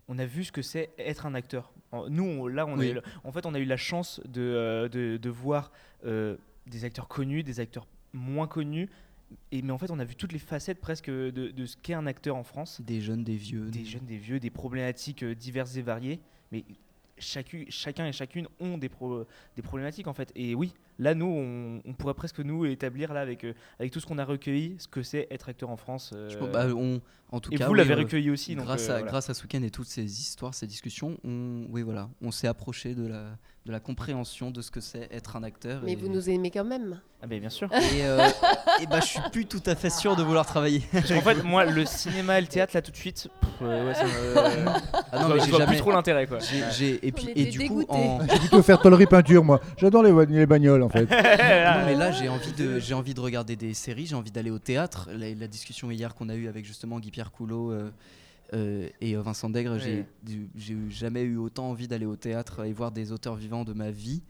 On 0.09 0.17
a 0.19 0.25
vu 0.25 0.43
ce 0.43 0.51
que 0.51 0.61
c'est 0.61 0.89
être 0.97 1.25
un 1.25 1.33
acteur. 1.35 1.71
Nous, 2.09 2.23
on- 2.23 2.47
là, 2.47 2.65
on 2.67 2.79
a 2.79 2.85
eu 2.85 2.99
en 3.23 3.31
fait, 3.31 3.45
on 3.45 3.53
a 3.53 3.59
eu 3.59 3.65
la 3.65 3.77
chance 3.77 4.19
de, 4.27 4.41
euh, 4.41 4.89
de, 4.89 5.17
de 5.17 5.29
voir 5.29 5.71
euh, 6.05 6.35
des 6.67 6.83
acteurs 6.83 7.07
connus, 7.07 7.43
des 7.43 7.59
acteurs 7.59 7.87
moins 8.13 8.47
connus. 8.47 8.89
Et, 9.51 9.61
mais 9.61 9.71
en 9.71 9.77
fait, 9.77 9.91
on 9.91 9.99
a 9.99 10.03
vu 10.03 10.15
toutes 10.15 10.33
les 10.33 10.39
facettes 10.39 10.79
presque 10.81 11.09
de, 11.09 11.29
de 11.29 11.65
ce 11.65 11.77
qu'est 11.77 11.93
un 11.93 12.07
acteur 12.07 12.35
en 12.35 12.43
France. 12.43 12.81
des 12.81 12.99
jeunes, 13.01 13.23
des 13.23 13.35
vieux. 13.35 13.69
Des 13.69 13.85
jeunes, 13.85 14.05
des 14.05 14.17
vieux, 14.17 14.39
des 14.39 14.49
problématiques 14.49 15.23
euh, 15.23 15.35
diverses 15.35 15.75
et 15.77 15.81
variées. 15.83 16.19
Mais 16.51 16.63
chacun, 17.19 17.63
chacun 17.69 18.07
et 18.07 18.11
chacune 18.11 18.47
ont 18.59 18.77
des, 18.77 18.89
pro- 18.89 19.25
des 19.55 19.61
problématiques 19.61 20.07
en 20.07 20.13
fait. 20.13 20.31
Et 20.35 20.55
oui, 20.55 20.73
là, 20.99 21.15
nous, 21.15 21.25
on, 21.25 21.81
on 21.89 21.93
pourrait 21.93 22.13
presque 22.13 22.39
nous 22.39 22.65
établir 22.65 23.11
là 23.13 23.21
avec, 23.21 23.43
euh, 23.43 23.53
avec 23.79 23.91
tout 23.91 23.99
ce 23.99 24.05
qu'on 24.05 24.17
a 24.19 24.25
recueilli, 24.25 24.75
ce 24.77 24.87
que 24.87 25.01
c'est 25.01 25.27
être 25.31 25.49
acteur 25.49 25.69
en 25.69 25.77
France. 25.77 26.11
euh, 26.15 26.29
pense- 26.37 26.49
bah, 26.49 26.67
on- 26.75 27.01
en 27.31 27.39
tout 27.39 27.53
et 27.53 27.57
cas, 27.57 27.67
vous 27.67 27.73
oui, 27.73 27.77
l'avez 27.77 27.93
euh, 27.93 27.97
recueilli 27.97 28.31
aussi. 28.31 28.55
donc, 28.55 28.65
grâce, 28.65 28.89
euh, 28.89 28.93
à, 28.93 28.95
voilà. 28.97 29.11
grâce 29.11 29.29
à 29.29 29.35
Souken 29.35 29.63
et 29.63 29.69
toutes 29.69 29.85
ces 29.87 30.03
histoires, 30.03 30.53
ces 30.55 30.65
discussions, 30.65 31.15
on, 31.23 31.65
oui, 31.69 31.83
voilà, 31.83 32.09
on 32.23 32.31
s'est 32.31 32.47
approché 32.47 32.95
de 32.95 33.05
la, 33.07 33.25
de 33.67 33.71
la 33.71 33.79
compréhension 33.79 34.49
de 34.49 34.61
ce 34.63 34.71
que 34.71 34.81
c'est 34.81 35.07
être 35.11 35.35
un 35.35 35.43
acteur. 35.43 35.81
Mais 35.85 35.91
et, 35.91 35.95
vous 35.95 36.07
nous 36.09 36.27
aimez 36.27 36.49
quand 36.49 36.63
même. 36.65 36.99
Ah, 37.21 37.27
ben, 37.27 37.39
bien 37.39 37.49
sûr. 37.51 37.69
Et, 37.71 38.03
euh, 38.03 38.27
et 38.81 38.87
bah, 38.87 38.99
je 39.01 39.05
suis 39.05 39.19
plus 39.31 39.45
tout 39.45 39.61
à 39.67 39.75
fait 39.75 39.91
sûr 39.91 40.15
de 40.15 40.23
vouloir 40.23 40.45
travailler. 40.47 40.81
Qu'en 40.91 41.21
fait, 41.21 41.43
moi, 41.43 41.65
le 41.65 41.85
cinéma 41.85 42.39
et 42.39 42.41
le 42.41 42.47
théâtre, 42.47 42.71
là, 42.73 42.81
tout 42.81 42.91
de 42.91 42.95
suite, 42.97 43.27
pff, 43.41 43.49
euh, 43.61 43.87
ouais, 43.87 43.93
ça 43.93 44.05
me. 44.05 44.35
Ah 45.11 45.19
non, 45.19 45.27
je 45.27 45.33
mais 45.33 45.35
vois- 45.35 45.45
j'ai 45.45 45.51
jamais. 45.51 45.65
plus 45.67 45.77
trop 45.77 45.91
l'intérêt, 45.91 46.25
quoi. 46.25 46.39
j'ai- 46.39 47.05
et, 47.07 47.11
puis, 47.11 47.29
et 47.35 47.45
du 47.45 47.67
coup, 47.67 47.83
en, 47.89 48.21
J'ai 48.27 48.39
plutôt 48.39 48.63
faire 48.63 48.79
tôlerie 48.81 49.05
peinture, 49.05 49.43
moi. 49.43 49.59
J'adore 49.77 50.01
les, 50.01 50.25
les 50.25 50.45
bagnoles, 50.47 50.81
en 50.89 51.05
fait. 51.05 51.05
Non, 51.09 51.85
mais 51.85 51.95
là, 51.95 52.11
j'ai 52.11 52.27
envie, 52.29 52.51
de, 52.53 52.79
j'ai 52.79 52.93
envie 52.93 53.13
de 53.13 53.19
regarder 53.21 53.55
des 53.55 53.73
séries, 53.73 54.05
j'ai 54.07 54.15
envie 54.15 54.31
d'aller 54.31 54.51
au 54.51 54.59
théâtre. 54.59 55.09
La, 55.13 55.33
la 55.33 55.47
discussion 55.47 55.89
hier 55.91 56.15
qu'on 56.15 56.29
a 56.29 56.35
eue 56.35 56.47
avec 56.47 56.65
justement 56.65 56.99
Guy-Pierre 56.99 57.31
Coulot 57.31 57.71
euh, 57.71 57.91
euh, 58.53 58.89
et 59.01 59.15
euh, 59.15 59.21
Vincent 59.21 59.49
Dègre, 59.49 59.77
j'ai, 59.77 60.05
Ouais. 60.27 60.89
jamais 60.89 61.21
eu 61.21 61.37
autant 61.37 61.69
envie 61.69 61.87
d'aller 61.87 62.05
au 62.05 62.15
théâtre 62.15 62.65
et 62.65 62.73
voir 62.73 62.91
des 62.91 63.11
auteurs 63.11 63.35
vivants 63.35 63.63
de 63.63 63.73
ma 63.73 63.91
vie. 63.91 64.23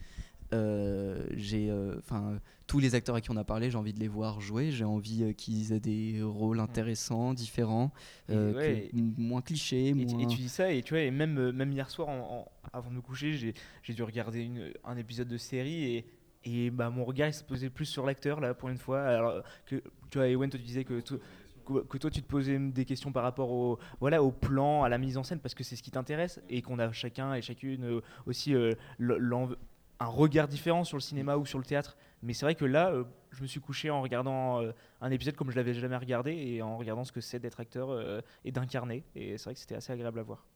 Euh, 0.51 1.27
j'ai, 1.35 1.69
euh, 1.69 1.95
enfin, 1.99 2.39
tous 2.65 2.79
les 2.79 2.95
acteurs 2.95 3.15
à 3.15 3.21
qui 3.21 3.29
on 3.29 3.37
a 3.37 3.43
parlé, 3.43 3.69
j'ai 3.69 3.77
envie 3.77 3.93
de 3.93 3.99
les 3.99 4.07
voir 4.07 4.41
jouer. 4.41 4.71
J'ai 4.71 4.83
envie 4.83 5.23
euh, 5.23 5.31
qu'ils 5.33 5.73
aient 5.73 5.79
des 5.79 6.21
rôles 6.23 6.59
intéressants, 6.59 7.35
différents, 7.35 7.91
Et 8.29 8.33
euh, 8.33 8.53
ouais, 8.55 8.89
que- 8.91 9.21
moins 9.21 9.41
clichés, 9.41 9.89
Et, 9.89 9.93
moins. 9.93 10.05
tu- 10.07 10.21
et 10.23 10.27
tu 10.27 10.37
dis 10.37 10.49
ça, 10.49 10.71
et 10.71 10.81
tu 10.81 10.95
vois, 10.95 11.03
et 11.03 11.11
même, 11.11 11.51
même 11.51 11.71
hier 11.71 11.89
soir, 11.91 12.09
en- 12.09 12.47
en- 12.47 12.51
avant 12.73 12.89
de 12.89 12.95
me 12.95 13.01
coucher, 13.01 13.33
j'ai 13.33 13.53
j'ai 13.83 13.93
dû 13.93 14.01
regarder 14.03 14.41
une- 14.41 14.71
un 14.83 14.97
épisode 14.97 15.27
de 15.27 15.37
série 15.37 15.83
et, 15.95 16.05
et 16.49 16.69
bah, 16.69 16.89
mon 16.89 17.03
regard 17.03 17.27
il 17.27 17.33
se 17.33 17.43
posait 17.43 17.69
plus 17.69 17.85
sur 17.85 18.05
l'acteur 18.05 18.39
là 18.39 18.53
pour 18.53 18.69
une 18.69 18.77
fois. 18.77 19.01
Alors 19.01 19.43
que 19.65 19.75
tu 20.09 20.17
vois, 20.17 20.27
Ewen, 20.27 20.49
toi 20.49 20.59
tu 20.59 20.65
disais 20.65 20.83
que, 20.83 21.01
que, 21.01 21.97
toi 21.97 22.09
tu 22.09 22.21
te 22.21 22.27
posais 22.27 22.57
des 22.57 22.85
questions 22.85 23.11
par 23.11 23.23
rapport 23.23 23.51
au, 23.51 23.79
voilà, 23.99 24.23
au 24.23 24.31
plan, 24.31 24.83
à 24.83 24.89
la 24.89 24.97
mise 24.97 25.17
en 25.17 25.23
scène, 25.23 25.39
parce 25.39 25.53
que 25.53 25.63
c'est 25.63 25.75
ce 25.75 25.83
qui 25.83 25.91
t'intéresse 25.91 26.41
et 26.49 26.61
qu'on 26.61 26.79
a 26.79 26.91
chacun 26.91 27.33
et 27.33 27.41
chacune 27.41 27.83
euh, 27.85 28.01
aussi 28.25 28.53
euh, 28.55 28.73
un 28.99 30.05
regard 30.05 30.47
différent 30.47 30.83
sur 30.83 30.97
le 30.97 31.01
cinéma 31.01 31.37
ou 31.37 31.45
sur 31.45 31.59
le 31.59 31.65
théâtre. 31.65 31.97
Mais 32.23 32.33
c'est 32.33 32.45
vrai 32.45 32.55
que 32.55 32.65
là, 32.65 32.91
euh, 32.91 33.03
je 33.31 33.41
me 33.41 33.47
suis 33.47 33.59
couché 33.59 33.89
en 33.89 34.01
regardant 34.01 34.61
un 35.01 35.11
épisode 35.11 35.35
comme 35.35 35.51
je 35.51 35.55
l'avais 35.55 35.73
jamais 35.73 35.97
regardé 35.97 36.31
et 36.31 36.61
en 36.61 36.77
regardant 36.77 37.03
ce 37.03 37.11
que 37.11 37.21
c'est 37.21 37.39
d'être 37.39 37.59
acteur 37.59 38.23
et 38.43 38.51
d'incarner. 38.51 39.03
Et 39.15 39.37
c'est 39.37 39.45
vrai 39.45 39.53
que 39.53 39.59
c'était 39.59 39.75
assez 39.75 39.93
agréable 39.93 40.19
à 40.19 40.23
voir. 40.23 40.47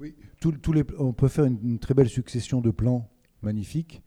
Les, 0.00 0.14
on 0.98 1.12
peut 1.12 1.28
faire 1.28 1.44
une 1.44 1.78
très 1.78 1.92
belle 1.92 2.08
succession 2.08 2.60
de 2.60 2.70
plans 2.70 3.10
magnifiques. 3.42 4.02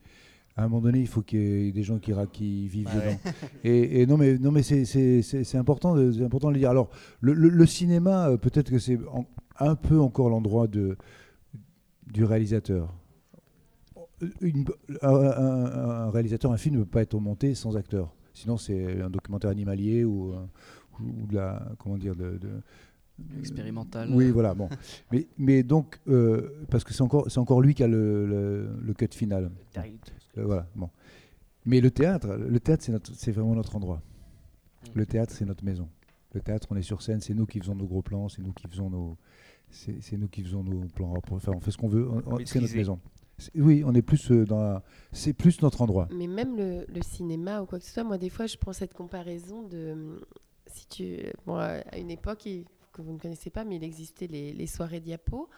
À 0.57 0.63
un 0.63 0.67
moment 0.67 0.81
donné, 0.81 0.99
il 0.99 1.07
faut 1.07 1.21
qu'il 1.21 1.39
y 1.39 1.67
ait 1.67 1.71
des 1.71 1.83
gens 1.83 1.99
qui, 1.99 2.67
vivent 2.67 2.87
Ouais. 2.87 2.93
dedans. 2.95 3.17
Et, 3.63 4.01
et 4.01 4.05
non, 4.07 4.17
mais, 4.17 4.37
non, 4.39 4.51
mais 4.51 4.63
c'est- 4.63 4.85
c'est 4.85 5.21
c'est- 5.21 5.43
c'est 5.43 5.57
important, 5.57 5.95
de- 5.95 6.11
c'est 6.11 6.23
important 6.23 6.47
de 6.49 6.53
le 6.55 6.59
dire. 6.59 6.71
Alors, 6.71 6.89
le, 7.21 7.33
le- 7.33 7.49
le 7.49 7.65
cinéma, 7.67 8.29
euh, 8.29 8.37
peut-être 8.37 8.71
que 8.71 8.79
c'est 8.79 8.97
en- 9.11 9.25
un 9.59 9.75
peu 9.75 9.99
encore 9.99 10.29
l'endroit 10.29 10.67
de, 10.67 10.97
du 12.11 12.23
réalisateur. 12.23 12.91
Une- 14.41 14.65
un, 15.03 15.13
un- 15.13 16.05
un 16.07 16.09
réalisateur, 16.09 16.51
un 16.51 16.57
film 16.57 16.75
ne 16.77 16.79
peut 16.83 16.89
pas 16.89 17.01
être 17.03 17.19
monté 17.19 17.53
sans 17.53 17.77
acteur. 17.77 18.15
Sinon, 18.33 18.57
c'est 18.57 19.01
un 19.01 19.09
documentaire 19.11 19.51
animalier 19.51 20.05
ou, 20.05 20.31
euh, 20.33 20.37
ou, 20.99 21.23
ou 21.23 21.27
de 21.27 21.35
la. 21.35 21.67
Comment 21.77 21.97
dire 21.97 22.15
de, 22.15 22.37
de- 22.37 22.61
Expérimental. 23.39 24.09
Oui, 24.11 24.29
voilà. 24.31 24.53
Bon. 24.55 24.69
mais, 25.11 25.27
mais 25.37 25.63
donc, 25.63 25.99
euh, 26.07 26.49
parce 26.69 26.83
que 26.83 26.93
c'est 26.93 27.01
encore, 27.01 27.29
c'est 27.29 27.39
encore 27.39 27.61
lui 27.61 27.73
qui 27.75 27.83
a 27.83 27.87
le, 27.87 28.25
le, 28.27 28.69
le 28.81 28.93
cut 28.93 29.07
final. 29.11 29.51
Euh, 30.38 30.45
voilà. 30.45 30.67
Bon. 30.76 30.89
Mais 31.65 31.82
le 31.82 31.91
théâtre, 31.91 32.28
le 32.36 32.60
théâtre, 32.60 32.84
c'est 32.84 32.91
notre- 32.91 33.13
c'est 33.13 33.32
vraiment 33.32 33.56
notre 33.56 33.76
endroit. 33.76 34.02
Le 34.93 35.06
théâtre, 35.06 35.34
c'est 35.36 35.45
notre 35.45 35.63
maison. 35.65 35.89
Le 36.34 36.41
théâtre, 36.41 36.67
on 36.71 36.76
est 36.76 36.82
sur 36.82 37.02
scène, 37.02 37.19
c'est 37.21 37.34
nous 37.34 37.45
qui 37.45 37.60
faisons 37.60 37.76
nos 37.76 37.86
gros 37.88 38.02
plans, 38.02 38.30
c'est 38.30 38.41
nous 38.41 38.54
qui 38.54 38.67
faisons 38.67 38.89
nos, 38.89 39.17
c'est 39.69 40.02
c'est 40.02 40.17
nous 40.17 40.28
qui 40.28 40.43
faisons 40.43 40.63
nos 40.63 40.86
plans. 40.88 41.13
Enfin, 41.32 41.52
on 41.56 41.60
fait 41.60 41.71
ce 41.71 41.78
qu'on 41.78 41.88
veut. 41.89 42.08
on- 42.10 42.21
on- 42.26 42.45
C'est 42.45 42.62
notre 42.62 42.76
maison. 42.76 43.00
C'est- 43.38 43.52
Oui, 43.60 43.84
on 43.86 43.93
est 43.93 44.02
plus 44.02 44.32
euh, 44.32 44.45
dans, 44.45 44.60
la- 44.62 44.84
c'est 45.12 45.34
plus 45.34 45.62
notre 45.62 45.82
endroit. 45.82 46.08
Mais 46.15 46.28
même 46.28 46.56
le, 46.58 46.86
le 46.88 47.02
cinéma 47.02 47.62
ou 47.62 47.65
quoi 47.65 47.80
que 47.80 47.86
ce 47.86 47.91
soit, 47.93 48.04
moi 48.04 48.17
des 48.17 48.30
fois 48.30 48.45
je 48.47 48.58
prends 48.58 48.73
cette 48.73 48.93
comparaison 48.93 49.63
de 49.67 50.21
si 50.67 50.88
tu 50.88 51.17
bon, 51.45 51.56
à 51.56 51.82
à 51.91 51.97
une 51.97 52.12
époque 52.12 52.45
il- 52.45 52.65
que 52.93 53.02
vous 53.02 53.13
ne 53.13 53.19
connaissez 53.19 53.50
pas, 53.52 53.63
mais 53.63 53.76
il 53.76 53.84
existait 53.84 54.28
les, 54.28 54.54
les 54.54 54.67
soirées 54.67 55.00
diapo 55.02 55.50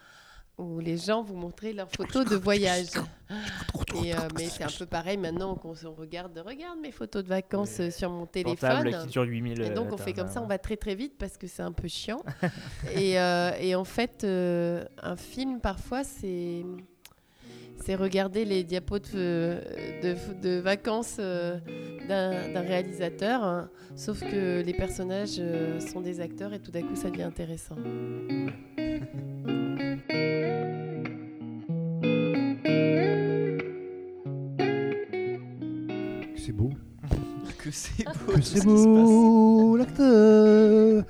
où 0.59 0.79
les 0.79 0.97
gens 0.97 1.23
vous 1.23 1.35
montraient 1.35 1.73
leurs 1.73 1.89
photos 1.89 2.25
de 2.29 2.35
voyage. 2.35 2.87
Et, 4.03 4.13
euh, 4.13 4.17
mais 4.37 4.45
c'est 4.45 4.63
un 4.63 4.67
peu 4.77 4.85
pareil 4.85 5.17
maintenant 5.17 5.55
qu'on 5.55 5.73
se 5.73 5.87
regarde, 5.87 6.37
regarde 6.45 6.79
mes 6.79 6.91
photos 6.91 7.23
de 7.23 7.29
vacances 7.29 7.79
euh, 7.79 7.89
sur 7.91 8.09
mon 8.09 8.25
téléphone. 8.25 8.69
Portable 8.69 8.97
qui 9.03 9.07
dure 9.07 9.23
8000. 9.23 9.61
Et 9.61 9.69
donc 9.69 9.87
euh, 9.87 9.93
on 9.93 9.97
fait 9.97 10.13
t'as- 10.13 10.23
comme 10.23 10.31
ça, 10.31 10.41
on 10.41 10.47
va 10.47 10.57
très 10.57 10.75
très 10.77 10.95
vite 10.95 11.13
parce 11.17 11.37
que 11.37 11.47
c'est 11.47 11.61
un 11.63 11.71
peu 11.71 11.87
chiant. 11.87 12.21
et, 12.95 13.19
euh, 13.19 13.51
et 13.59 13.73
en 13.75 13.85
fait, 13.85 14.23
euh, 14.23 14.83
un 15.01 15.15
film 15.15 15.59
parfois 15.61 16.03
c'est 16.03 16.63
c'est 17.81 17.95
regarder 17.95 18.43
les 18.43 18.65
diapos 18.65 18.99
de, 18.99 19.61
de, 20.03 20.15
de 20.41 20.59
vacances 20.59 21.15
euh, 21.19 21.57
d'un 22.09 22.59
réalisateur, 22.61 23.41
hein. 23.41 23.69
sauf 23.95 24.19
que 24.19 24.61
les 24.61 24.73
personnages 24.73 25.37
euh, 25.39 25.79
sont 25.79 26.01
des 26.01 26.19
acteurs 26.19 26.53
et 26.53 26.59
tout 26.59 26.71
d'un 26.71 26.81
coup 26.81 26.95
ça 26.97 27.09
devient 27.09 27.23
intéressant. 27.23 27.77
Que 37.69 37.75
c'est 37.75 38.03
beau. 38.25 38.33
Que 38.33 38.41
c'est 38.41 38.59
ce 38.59 38.65
beau, 38.65 39.77
l'acteur. 39.77 41.05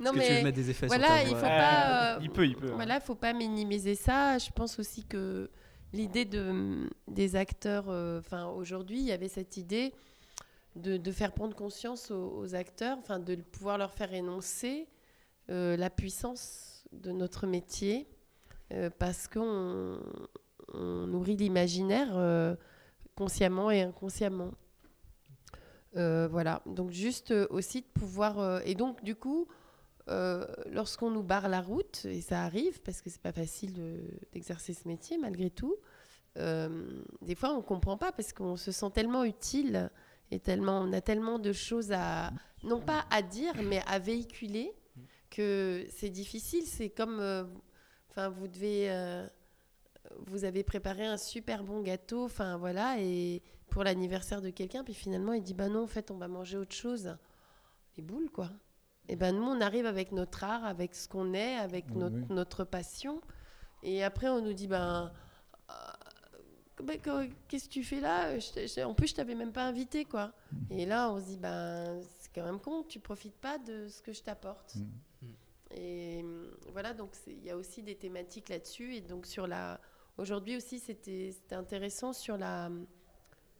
Non 0.00 0.12
Est-ce 0.14 0.20
que 0.20 0.26
tu 0.26 0.28
veux 0.28 0.34
mais 0.36 0.42
mettre 0.42 0.56
des 0.56 0.70
effets 0.70 0.86
voilà, 0.86 1.22
il 1.22 1.28
faut 1.34 1.40
pas. 1.42 2.14
euh, 2.16 2.18
Il 2.22 2.30
peut, 2.30 2.46
il 2.46 2.56
peut. 2.56 2.70
Voilà, 2.70 3.00
faut 3.00 3.14
pas 3.14 3.32
minimiser 3.32 3.94
ça. 3.94 4.38
Je 4.38 4.50
pense 4.50 4.78
aussi 4.78 5.04
que 5.04 5.50
l'idée 5.92 6.24
de, 6.24 6.88
des 7.08 7.36
acteurs, 7.36 7.86
euh, 7.88 8.18
enfin 8.18 8.46
aujourd'hui, 8.46 8.98
il 8.98 9.04
y 9.04 9.12
avait 9.12 9.28
cette 9.28 9.56
idée 9.56 9.92
de, 10.76 10.96
de 10.96 11.12
faire 11.12 11.32
prendre 11.32 11.54
conscience 11.54 12.10
aux, 12.10 12.36
aux 12.38 12.54
acteurs, 12.54 12.98
enfin 12.98 13.18
de 13.18 13.34
pouvoir 13.36 13.78
leur 13.78 13.92
faire 13.92 14.12
énoncer 14.12 14.88
euh, 15.50 15.76
la 15.76 15.90
puissance 15.90 16.84
de 16.92 17.12
notre 17.12 17.46
métier, 17.46 18.08
euh, 18.72 18.90
parce 18.98 19.28
qu'on 19.28 19.98
on 20.74 21.06
nourrit 21.06 21.36
l'imaginaire 21.36 22.08
euh, 22.16 22.54
consciemment 23.14 23.70
et 23.70 23.82
inconsciemment. 23.82 24.50
Euh, 25.96 26.26
voilà, 26.30 26.62
donc 26.64 26.90
juste 26.90 27.32
euh, 27.32 27.46
aussi 27.50 27.82
de 27.82 27.86
pouvoir... 27.86 28.38
euh, 28.38 28.60
et 28.64 28.74
donc 28.74 29.02
du 29.04 29.14
coup, 29.14 29.46
lorsqu'on 30.70 31.10
nous 31.10 31.22
barre 31.22 31.48
la 31.48 31.60
route, 31.60 32.04
et 32.06 32.20
ça 32.20 32.42
arrive 32.42 32.80
parce 32.82 33.00
que 33.02 33.08
c'est 33.10 33.20
pas 33.22 33.32
facile 33.32 33.72
de- 33.72 34.02
d'exercer 34.32 34.74
ce 34.74 34.88
métier 34.88 35.16
malgré 35.16 35.48
tout, 35.50 35.76
des 36.36 37.34
fois 37.34 37.54
on 37.54 37.62
comprend 37.62 37.96
pas 37.96 38.10
parce 38.10 38.32
qu'on 38.32 38.56
se 38.56 38.72
sent 38.72 38.90
tellement 38.94 39.24
utile 39.24 39.90
et 40.30 40.40
tellement, 40.40 40.80
on 40.80 40.92
a 40.92 41.00
tellement 41.00 41.38
de 41.38 41.52
choses 41.52 41.92
à, 41.92 42.32
non 42.64 42.80
pas 42.80 43.04
à 43.10 43.22
dire, 43.22 43.54
mais 43.62 43.82
à 43.86 43.98
véhiculer 43.98 44.72
que 45.30 45.86
c'est 45.90 46.10
difficile. 46.10 46.64
C'est 46.66 46.90
comme, 46.90 47.20
enfin, 48.10 48.28
vous 48.30 48.48
devez, 48.48 48.90
vous 50.26 50.44
avez 50.44 50.62
préparé 50.64 51.06
un 51.06 51.18
super 51.18 51.62
bon 51.64 51.80
gâteau, 51.82 52.24
enfin 52.24 52.56
voilà, 52.56 52.96
et 52.98 53.42
pour 53.72 53.84
l'anniversaire 53.84 54.42
de 54.42 54.50
quelqu'un, 54.50 54.84
puis 54.84 54.92
finalement 54.94 55.32
il 55.32 55.42
dit 55.42 55.54
bah 55.54 55.68
non, 55.68 55.84
en 55.84 55.86
fait 55.86 56.10
on 56.10 56.18
va 56.18 56.28
manger 56.28 56.58
autre 56.58 56.74
chose. 56.74 57.16
Les 57.96 58.02
boules 58.02 58.30
quoi. 58.30 58.50
Et 59.08 59.16
ben 59.16 59.34
nous 59.34 59.42
on 59.44 59.60
arrive 59.60 59.86
avec 59.86 60.12
notre 60.12 60.44
art, 60.44 60.64
avec 60.64 60.94
ce 60.94 61.08
qu'on 61.08 61.32
est, 61.32 61.56
avec 61.56 61.86
Oui, 61.90 61.96
notre, 61.96 62.16
oui. 62.16 62.26
notre 62.28 62.64
passion, 62.64 63.20
et 63.82 64.04
après 64.04 64.28
on 64.28 64.42
nous 64.42 64.52
dit 64.52 64.68
ben 64.68 65.10
euh, 65.70 67.26
qu'est-ce 67.48 67.64
que 67.68 67.72
tu 67.72 67.82
fais 67.82 68.00
là? 68.00 68.38
Je 68.38 68.66
je 68.66 68.84
En 68.84 68.94
plus 68.94 69.08
je 69.08 69.14
t'avais 69.14 69.34
même 69.34 69.52
pas 69.52 69.64
invité 69.64 70.04
quoi. 70.04 70.32
Et 70.70 70.84
là 70.84 71.10
on 71.10 71.18
se 71.18 71.24
dit 71.24 71.38
ben 71.38 72.00
c'est 72.20 72.30
quand 72.34 72.44
même 72.44 72.60
con, 72.60 72.82
tu 72.82 73.00
profites 73.00 73.36
pas 73.40 73.58
de 73.58 73.88
ce 73.88 74.02
que 74.02 74.12
je 74.12 74.22
t'apporte. 74.22 74.76
Mm. 74.76 75.26
Et 75.74 76.20
hum, 76.22 76.50
voilà, 76.72 76.92
donc 76.92 77.10
il 77.26 77.42
y 77.42 77.50
a 77.50 77.56
aussi 77.56 77.82
des 77.82 77.94
thématiques 77.94 78.48
là-dessus. 78.50 78.94
Et 78.96 79.00
donc 79.00 79.24
sur 79.26 79.46
la, 79.46 79.80
aujourd'hui 80.18 80.56
aussi, 80.56 80.78
c'était 80.78 81.30
c'était 81.32 81.54
intéressant 81.54 82.12
sur 82.12 82.36
la. 82.36 82.70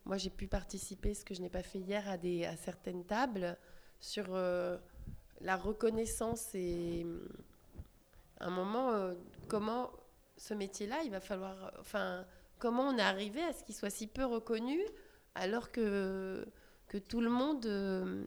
Moi, 0.04 0.16
j'ai 0.16 0.30
pu 0.30 0.46
participer, 0.46 1.14
ce 1.14 1.24
que 1.24 1.34
je 1.34 1.40
n'ai 1.40 1.48
pas 1.50 1.62
fait 1.62 1.78
hier, 1.78 2.08
à 2.08 2.16
des 2.16 2.44
à 2.44 2.56
certaines 2.56 3.04
tables 3.04 3.56
sur 4.00 4.26
euh, 4.30 4.76
la 5.40 5.56
reconnaissance 5.56 6.54
et 6.54 7.06
à 8.40 8.46
un 8.46 8.50
moment 8.50 8.90
euh, 8.90 9.14
comment 9.48 9.90
ce 10.36 10.54
métier-là, 10.54 11.02
il 11.04 11.10
va 11.10 11.20
falloir, 11.20 11.72
enfin, 11.78 12.24
comment 12.58 12.88
on 12.88 12.98
est 12.98 13.02
arrivé 13.02 13.42
à 13.42 13.52
ce 13.52 13.62
qu'il 13.62 13.74
soit 13.74 13.90
si 13.90 14.08
peu 14.08 14.24
reconnu, 14.24 14.80
alors 15.34 15.70
que 15.70 16.46
que 16.88 16.98
tout 16.98 17.20
le 17.20 17.30
monde, 17.30 17.64
euh, 17.66 18.24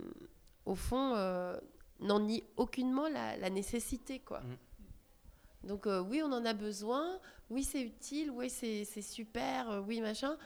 au 0.65 0.75
fond, 0.75 1.13
euh, 1.15 1.59
n'en 1.99 2.21
nie 2.21 2.43
aucunement 2.57 3.07
la, 3.07 3.37
la 3.37 3.49
nécessité, 3.49 4.19
quoi. 4.19 4.39
Mm. 4.39 5.67
Donc 5.67 5.87
euh, 5.87 5.99
oui, 6.01 6.21
on 6.23 6.31
en 6.31 6.45
a 6.45 6.53
besoin, 6.53 7.19
oui, 7.49 7.63
c'est 7.63 7.81
utile, 7.81 8.31
oui, 8.31 8.49
c'est 8.49 8.85
c'est 8.85 9.01
super, 9.01 9.69
euh, 9.69 9.81
oui, 9.81 9.99
machin. 10.01 10.37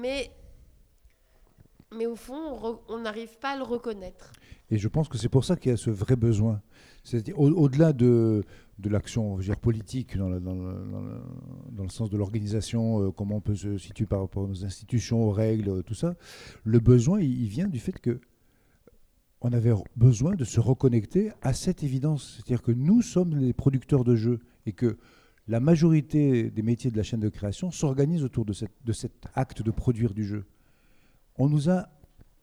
Mais, 0.00 0.30
mais 1.96 2.06
au 2.06 2.16
fond, 2.16 2.80
on 2.88 2.98
n'arrive 3.00 3.38
pas 3.38 3.50
à 3.50 3.56
le 3.56 3.62
reconnaître. 3.64 4.32
Et 4.70 4.76
je 4.78 4.88
pense 4.88 5.08
que 5.08 5.16
c'est 5.16 5.30
pour 5.30 5.44
ça 5.44 5.56
qu'il 5.56 5.70
y 5.70 5.74
a 5.74 5.78
ce 5.78 5.90
vrai 5.90 6.16
besoin. 6.16 6.60
C'est-à-dire, 7.04 7.38
au- 7.40 7.48
au-delà 7.50 7.94
de, 7.94 8.44
de 8.78 8.88
l'action 8.90 9.38
politique, 9.62 10.16
dans 10.18 10.28
dans 10.40 10.54
dans 10.54 11.82
le- 11.84 11.88
sens 11.88 12.10
de 12.10 12.18
l'organisation, 12.18 13.02
euh, 13.02 13.10
comment 13.10 13.36
on 13.36 13.40
peut 13.40 13.54
se 13.54 13.78
situer 13.78 14.04
par 14.04 14.20
rapport 14.20 14.42
aux 14.48 14.64
institutions, 14.64 15.22
aux 15.24 15.30
règles, 15.30 15.70
euh, 15.70 15.82
tout 15.82 15.94
ça, 15.94 16.16
le 16.64 16.78
besoin, 16.80 17.20
il, 17.20 17.46
vient 17.48 17.66
du 17.68 17.78
fait 17.78 17.98
que 17.98 18.20
on 19.40 19.52
avait 19.52 19.72
besoin 19.96 20.34
de 20.34 20.44
se 20.44 20.60
reconnecter 20.60 21.30
à 21.40 21.54
cette 21.54 21.82
évidence. 21.82 22.34
C'est-à-dire 22.36 22.60
que 22.62 22.72
nous 22.72 23.00
sommes 23.00 23.36
les 23.36 23.52
producteurs 23.54 24.04
de 24.04 24.16
jeux 24.16 24.40
et 24.66 24.72
que 24.72 24.98
la 25.48 25.60
majorité 25.60 26.50
des 26.50 26.62
métiers 26.62 26.90
de 26.90 26.96
la 26.96 27.02
chaîne 27.02 27.20
de 27.20 27.28
création 27.30 27.70
s'organisent 27.70 28.22
autour 28.22 28.44
de, 28.44 28.52
cet 28.52 29.26
acte 29.34 29.62
de 29.62 29.70
produire 29.70 30.12
du 30.12 30.24
jeu. 30.24 30.44
On 31.36 31.48
nous 31.48 31.70
a 31.70 31.88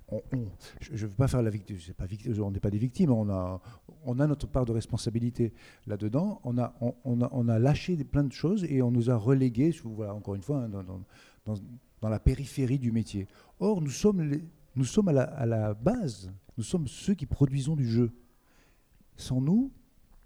on- 0.10 0.22
je 0.80 0.92
ne 0.92 0.98
veux 0.98 1.16
pas 1.16 1.28
faire 1.28 1.42
la 1.42 1.50
victime, 1.50 1.78
on 2.40 2.52
n'est 2.52 2.60
pas 2.60 2.70
des 2.70 2.78
victimes, 2.78 3.12
on 3.12 3.30
a, 3.30 4.28
notre 4.28 4.48
part 4.48 4.66
de 4.66 4.72
responsabilité 4.72 5.52
là-dedans. 5.88 6.42
On 6.44 6.58
a, 6.60 7.60
lâché 7.60 7.96
plein 8.04 8.24
de 8.24 8.32
choses 8.32 8.64
et 8.66 8.82
on 8.84 8.92
nous 8.92 9.10
a 9.10 9.16
relégués, 9.16 9.76
voilà, 9.84 10.14
encore 10.14 10.36
une 10.36 10.44
fois, 10.44 10.64
hein, 10.64 10.70
dans, 11.46 12.10
la 12.10 12.20
périphérie 12.20 12.78
du 12.78 12.92
métier. 12.92 13.28
Or, 13.60 13.82
nous 13.82 13.90
sommes, 13.90 15.08
à 15.08 15.46
la 15.46 15.74
base, 15.74 16.32
nous 16.58 16.64
sommes 16.64 16.88
ceux 16.88 17.16
qui 17.16 17.26
produisons 17.26 17.76
du 17.76 17.88
jeu. 17.88 18.12
Sans 19.18 19.42
nous, 19.42 19.72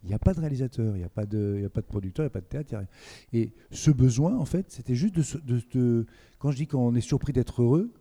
il 0.04 0.08
n'y 0.10 0.14
a 0.16 0.20
pas 0.20 0.34
de 0.34 0.40
réalisateur, 0.40 0.96
il 0.96 1.00
n'y 1.00 1.06
a, 1.06 1.10
pas 1.10 1.26
de- 1.26 1.60
y 1.62 1.66
a 1.66 1.70
pas 1.70 1.82
de 1.82 1.86
producteur, 1.86 2.24
il 2.24 2.28
n'y 2.28 2.32
a 2.32 2.34
pas 2.34 2.42
de 2.42 2.46
théâtre. 2.46 2.74
a 2.76 2.78
rien. 2.80 2.88
Et 3.34 3.52
ce 3.72 3.92
besoin, 3.92 4.38
en 4.38 4.46
fait, 4.46 4.72
c'était 4.72 4.96
juste 4.96 5.16
de, 5.16 5.40
de- 5.42 5.64
de- 5.74 6.06
Quand 6.40 6.52
je 6.52 6.58
dis 6.58 6.68
qu'on 6.68 6.96
est 6.96 7.02
surpris 7.02 7.34
d'être 7.34 7.62
heureux, 7.62 7.92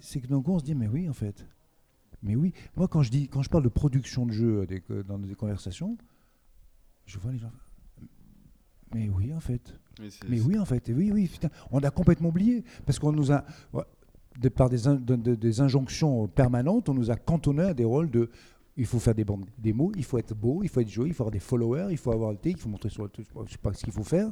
c'est 0.00 0.20
que 0.20 0.26
d'un 0.26 0.42
coup 0.42 0.52
on 0.52 0.58
se 0.60 0.64
dit 0.64 0.76
mais 0.76 0.86
oui 0.86 1.08
en 1.08 1.12
fait 1.12 1.44
mais 2.22 2.36
oui 2.36 2.52
moi 2.76 2.86
quand 2.86 3.02
je 3.02 3.10
dis 3.10 3.26
quand 3.26 3.42
je 3.42 3.50
parle 3.50 3.64
de 3.64 3.68
production 3.68 4.24
de 4.24 4.30
jeux 4.30 4.60
à 4.60 4.66
des- 4.66 4.80
euh, 4.92 5.02
dans 5.02 5.18
des 5.18 5.34
conversations 5.34 5.98
je 7.04 7.18
vois 7.18 7.32
les 7.32 7.38
gens 7.38 7.50
mais 8.94 9.08
oui 9.08 9.32
en 9.34 9.40
fait 9.40 9.76
Mais 10.28 10.40
oui 10.40 10.56
en 10.56 10.64
fait 10.64 10.88
et 10.88 10.94
oui 10.94 11.10
oui 11.12 11.26
putain 11.26 11.48
on 11.72 11.80
a 11.80 11.90
complètement 11.90 12.28
oublié 12.28 12.62
parce 12.86 13.00
qu'on 13.00 13.10
nous 13.10 13.32
a 13.32 13.44
de 14.38 14.48
par 14.48 14.68
des, 14.68 14.86
in- 14.86 14.94
de- 14.94 15.16
de- 15.16 15.34
des 15.34 15.60
injonctions 15.60 16.28
permanentes 16.28 16.88
on 16.88 16.94
nous 16.94 17.10
a 17.10 17.16
cantonné 17.16 17.62
à 17.62 17.74
des 17.74 17.84
rôles 17.84 18.10
de 18.10 18.30
il 18.80 18.86
faut 18.86 18.98
faire 18.98 19.14
des 19.14 19.24
bandes 19.24 19.44
des 19.58 19.72
mots 19.72 19.92
il 19.96 20.04
faut 20.04 20.18
être 20.18 20.34
beau 20.34 20.62
il 20.62 20.68
faut 20.68 20.80
être 20.80 20.88
joli 20.88 21.10
il 21.10 21.14
faut 21.14 21.22
avoir 21.22 21.32
des 21.32 21.38
followers 21.38 21.88
il 21.90 21.96
faut 21.98 22.12
avoir 22.12 22.30
le 22.32 22.38
thé 22.38 22.50
il 22.50 22.56
faut 22.56 22.68
montrer 22.68 22.88
sur 22.90 23.04
le 23.04 23.10
je 23.18 23.52
sais 23.52 23.58
pas- 23.58 23.72
ce 23.74 23.84
qu'il 23.84 23.92
faut 23.92 24.02
faire 24.02 24.30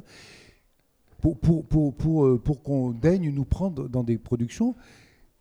euh, 1.25 2.37
pour 2.37 2.63
qu'on 2.63 2.91
daigne 2.91 3.31
nous 3.31 3.45
prendre 3.45 3.87
dans 3.89 4.03
des 4.03 4.17
productions 4.17 4.75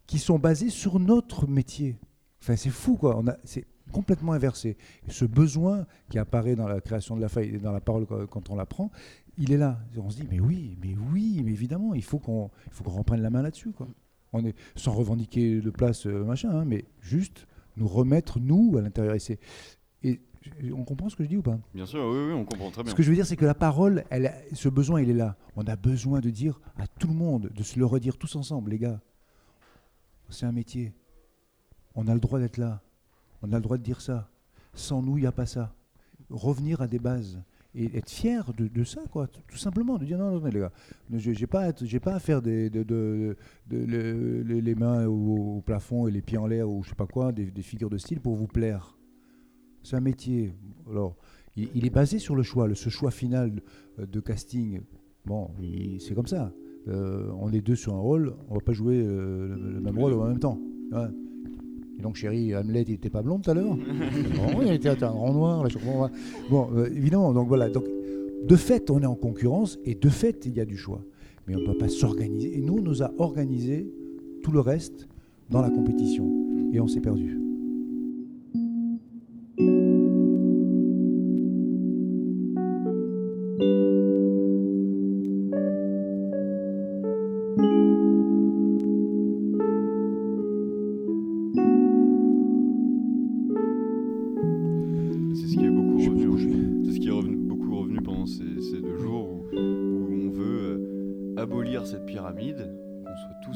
qui 0.07 0.18
sont 0.18 0.38
basées 0.38 0.71
sur 0.71 0.99
notre 0.99 1.47
métier. 1.47 1.97
Enfin, 2.42 2.57
c'est 2.57 2.71
fou, 2.71 2.97
quoi. 2.97 3.23
C'est 3.44 3.64
complètement 3.92 4.33
inversé. 4.33 4.77
Ce 5.09 5.25
besoin 5.25 5.87
qui 6.11 6.18
apparaît 6.18 6.57
dans 6.57 6.66
la 6.68 6.81
création 6.81 7.14
de 7.16 7.21
la 7.21 7.29
faille 7.29 7.55
et 7.55 7.59
dans 7.59 7.73
la 7.73 7.81
parole 7.81 8.07
quand- 8.07 8.51
on 8.51 8.57
la 8.57 8.66
prend, 8.66 8.90
il 9.37 9.53
est 9.53 9.57
là. 9.57 9.79
On 9.97 10.11
se 10.11 10.16
dit, 10.16 10.27
mais 10.31 10.40
oui, 10.40 10.77
mais 10.83 10.94
oui, 11.12 11.42
mais 11.44 11.53
évidemment, 11.53 11.94
il 11.94 12.03
faut 12.03 12.18
qu'on, 12.18 12.51
qu'on 12.83 12.90
reprenne 12.90 13.21
la 13.21 13.31
main 13.31 13.42
là-dessus, 13.42 13.71
quoi. 13.73 13.87
On 14.33 14.44
est 14.44 14.55
sans 14.77 14.92
revendiquer 14.92 15.61
de 15.61 15.71
place, 15.71 16.07
euh, 16.07 16.25
machin, 16.25 16.51
hein, 16.51 16.64
mais 16.66 16.85
juste 17.01 17.47
nous 17.79 17.88
remettre 17.88 18.38
nous 18.41 18.77
à 18.77 18.83
l'intérieur. 18.83 19.14
Et, 19.14 19.19
c'est- 19.19 19.38
et 20.03 20.21
on 20.73 20.85
comprend 20.85 21.09
ce 21.09 21.17
que 21.17 21.25
je 21.25 21.29
dis 21.29 21.37
ou 21.37 21.43
pas? 21.43 21.59
Bien 21.75 21.85
sûr, 21.87 22.01
oui, 22.07 22.29
oui, 22.29 22.33
on 22.33 22.45
comprend 22.45 22.71
très 22.71 22.83
bien. 22.83 22.91
ce 22.91 22.97
que 22.97 23.03
je 23.03 23.09
veux 23.11 23.14
dire, 23.17 23.27
c'est 23.27 23.37
que 23.37 23.45
la 23.45 23.55
parole, 23.55 24.05
elle, 24.11 24.27
a- 24.27 24.35
ce 24.55 24.69
besoin, 24.69 25.01
il 25.03 25.11
est 25.11 25.14
là. 25.14 25.37
On 25.57 25.64
a 25.67 25.77
besoin 25.77 26.21
de 26.21 26.31
dire 26.31 26.61
à 26.79 26.87
tout 26.87 27.09
le 27.09 27.14
monde, 27.14 27.51
de 27.55 27.62
se 27.62 27.79
le 27.79 27.85
redire 27.87 28.17
tous 28.17 28.35
ensemble, 28.37 28.71
les 28.71 28.79
gars. 28.79 29.01
C'est 30.31 30.47
un 30.47 30.53
métier. 30.53 30.93
On 31.95 32.07
a 32.09 32.14
le 32.14 32.21
droit 32.21 32.38
d'être 32.38 32.57
là. 32.59 32.83
On 33.43 33.53
a 33.53 33.57
le 33.57 33.62
droit 33.62 33.79
de 33.79 33.83
dire 33.83 34.01
ça. 34.01 34.31
Sans 34.75 35.03
nous, 35.03 35.19
il 35.19 35.23
n'y 35.23 35.27
a 35.27 35.33
pas 35.33 35.47
ça. 35.47 35.75
Revenir 36.31 36.81
à 36.83 36.87
des 36.87 36.99
bases 36.99 37.43
et 37.79 37.97
être 37.97 38.11
fier 38.11 38.53
de, 38.57 38.85
ça, 38.85 39.03
quoi. 39.11 39.29
Tout 39.29 39.57
simplement, 39.57 39.99
de 39.99 40.05
dire 40.05 40.19
non, 40.19 40.33
non, 40.33 40.41
non, 40.41 40.47
les 40.49 40.59
gars, 40.59 40.73
j'ai 41.17 41.47
pas, 41.47 41.73
pas 41.73 42.14
à 42.14 42.19
faire 42.19 42.43
des, 42.43 42.71
de, 42.71 42.83
de- 42.83 43.37
de- 43.69 43.85
le- 43.85 44.43
le- 44.43 44.61
les 44.61 44.75
mains 44.75 45.07
au, 45.07 45.62
plafond 45.64 46.09
et 46.09 46.11
les 46.11 46.21
pieds 46.21 46.38
en 46.38 46.47
l'air 46.47 46.69
ou 46.69 46.83
je 46.83 46.88
sais 46.88 46.97
pas 46.97 47.07
quoi, 47.07 47.31
des, 47.31 47.62
figures 47.62 47.88
de 47.88 47.99
style 47.99 48.21
pour 48.21 48.35
vous 48.35 48.49
plaire. 48.49 48.99
C'est 49.85 49.95
un 49.95 50.01
métier. 50.01 50.53
Alors, 50.91 51.17
il, 51.57 51.87
est 51.87 51.91
basé 51.91 52.19
sur 52.19 52.35
le 52.35 52.43
choix, 52.43 52.67
le, 52.67 52.75
ce 52.75 52.88
choix 52.88 53.12
final 53.12 53.53
de, 53.97 54.21
casting. 54.21 54.81
Bon, 55.25 55.51
c'est 56.01 56.14
comme 56.14 56.27
ça. 56.27 56.53
Euh, 56.88 57.31
on 57.38 57.53
est 57.53 57.61
deux 57.61 57.77
sur 57.77 57.95
un 57.95 58.01
rôle, 58.01 58.35
on 58.49 58.55
va 58.55 58.61
pas 58.61 58.73
jouer 58.73 59.01
euh, 59.05 59.57
le, 59.57 59.81
même 59.81 59.99
rôle 59.99 60.14
en 60.14 60.27
même 60.27 60.38
temps. 60.41 60.59
Et 61.99 62.03
donc, 62.03 62.17
chérie, 62.17 62.55
Hamlet, 62.55 62.85
il 62.87 62.95
était 62.95 63.11
pas 63.11 63.23
blond 63.23 63.39
tout 63.39 63.51
à 63.51 63.55
l'heure 63.55 63.77
il 64.65 64.73
était 64.73 64.89
un 64.89 65.11
grand 65.11 65.33
noir. 65.33 65.67
Bon, 66.51 66.69
euh, 66.77 66.87
évidemment, 66.95 67.33
donc 67.33 67.49
voilà. 67.49 67.69
Donc, 67.69 67.85
de 68.45 68.57
fait, 68.57 68.91
on 68.91 69.01
est 69.01 69.07
en 69.07 69.15
concurrence 69.15 69.79
et 69.85 69.95
de 69.95 70.09
fait, 70.09 70.47
il 70.47 70.55
y 70.55 70.61
a 70.61 70.65
du 70.65 70.77
choix. 70.77 71.03
Mais 71.47 71.57
on 71.57 71.61
ne 71.61 71.65
doit 71.65 71.79
pas 71.79 71.89
s'organiser. 71.89 72.57
Et 72.57 72.61
nous, 72.61 72.79
on 72.79 72.83
nous 72.83 73.03
a 73.03 73.13
organisé 73.19 73.91
tout 74.43 74.53
le 74.53 74.61
reste 74.61 75.09
dans 75.51 75.63
la 75.63 75.71
compétition. 75.71 76.31
Et 76.73 76.81
on 76.81 76.87
s'est 76.87 77.01
perdu. 77.01 77.48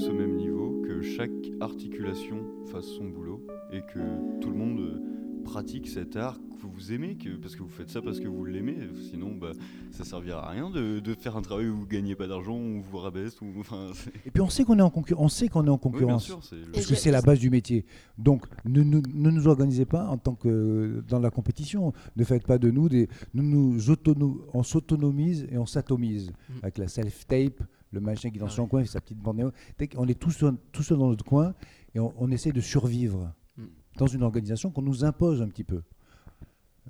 Au 0.08 0.14
même 0.14 0.36
niveau, 0.36 0.82
que 0.86 1.02
chaque 1.02 1.30
articulation 1.60 2.44
fasse 2.66 2.86
son 2.86 3.04
boulot 3.08 3.44
et 3.72 3.80
que 3.92 4.40
tout 4.40 4.50
le 4.50 4.56
monde 4.56 4.80
euh, 4.80 5.42
pratique 5.44 5.88
cet 5.88 6.16
art 6.16 6.38
que 6.60 6.66
vous 6.68 6.92
aimez, 6.92 7.16
que, 7.16 7.30
parce 7.30 7.56
que 7.56 7.62
vous 7.62 7.68
faites 7.68 7.90
ça 7.90 8.00
parce 8.00 8.20
que 8.20 8.28
vous 8.28 8.44
l'aimez. 8.44 8.76
Sinon, 9.10 9.34
bah, 9.34 9.50
ça 9.90 10.04
servira 10.04 10.46
à 10.46 10.50
rien 10.52 10.70
de, 10.70 11.00
de 11.00 11.14
faire 11.14 11.36
un 11.36 11.42
travail 11.42 11.66
où 11.68 11.74
vous 11.76 11.86
gagnez 11.86 12.14
pas 12.14 12.28
d'argent, 12.28 12.56
où 12.56 12.80
vous 12.82 12.98
rabaisse, 12.98 13.40
ou 13.40 13.46
enfin. 13.58 13.88
Et 14.26 14.30
puis 14.30 14.40
on 14.40 14.48
sait 14.48 14.62
qu'on 14.64 14.78
est 14.78 14.82
en 14.82 14.90
concurrence. 14.90 15.24
On 15.24 15.28
sait 15.28 15.48
qu'on 15.48 15.64
est 15.66 15.70
en 15.70 15.74
Oui, 15.74 15.80
concurrence. 15.80 16.24
sûr, 16.26 16.40
Parce 16.72 16.86
que 16.86 16.94
c'est 16.94 17.10
la 17.10 17.20
base 17.22 17.40
du 17.40 17.50
métier. 17.50 17.84
Donc, 18.16 18.46
ne, 18.64 18.82
ne- 18.82 19.00
ne 19.12 19.30
nous 19.30 19.48
organisez 19.48 19.84
pas 19.84 20.06
en 20.06 20.18
tant 20.18 20.34
que 20.36 21.02
dans 21.08 21.18
la 21.18 21.30
compétition. 21.30 21.92
Ne 22.16 22.22
faites 22.24 22.46
pas 22.46 22.58
de 22.58 22.70
nous 22.70 22.88
des. 22.88 23.08
Nous 23.34 23.42
nous 23.42 23.90
autono- 23.90 24.46
on 24.54 24.62
s'autonomise 24.62 25.46
et 25.50 25.58
on 25.58 25.66
s'atomise 25.66 26.30
Mm. 26.30 26.52
avec 26.62 26.78
la 26.78 26.86
self-tape, 26.88 27.62
le 27.92 28.00
machin 28.00 28.30
qui 28.30 28.36
est 28.36 28.40
dans 28.40 28.46
Ah 28.46 28.50
son 28.50 28.62
ouais. 28.62 28.68
coin, 28.68 28.80
avec 28.80 28.90
sa 28.90 29.00
petite 29.00 29.18
bande. 29.18 29.52
qu'on 29.94 30.08
est 30.08 30.18
tous, 30.18 30.30
seul- 30.32 30.56
tous 30.72 30.82
seuls 30.82 30.98
dans 30.98 31.08
notre 31.08 31.24
coin 31.24 31.54
et 31.94 32.00
on, 32.00 32.12
on 32.18 32.30
essaie 32.30 32.52
de 32.52 32.60
survivre 32.60 33.32
Mm. 33.56 33.64
dans 33.98 34.06
une 34.06 34.22
organisation 34.22 34.70
qu'on 34.70 34.80
nous 34.82 35.04
impose 35.04 35.42
un 35.42 35.48
petit 35.48 35.64
peu. 35.64 35.82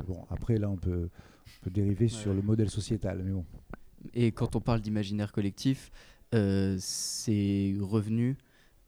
Bon, 0.07 0.25
après 0.31 0.59
là, 0.59 0.71
on 0.71 0.77
peut, 0.77 1.09
on 1.13 1.65
peut 1.65 1.71
dériver 1.71 2.07
sur 2.09 2.33
le 2.33 2.41
modèle 2.41 2.71
sociétal, 2.71 3.21
mais 3.25 3.33
bon. 3.33 3.45
Et 4.15 4.31
quand 4.33 4.55
on 4.57 4.61
parle 4.61 4.81
d'imaginaire 4.81 5.33
collectif, 5.33 5.91
euh, 6.35 6.77
c'est 6.79 7.75
revenu 7.81 8.39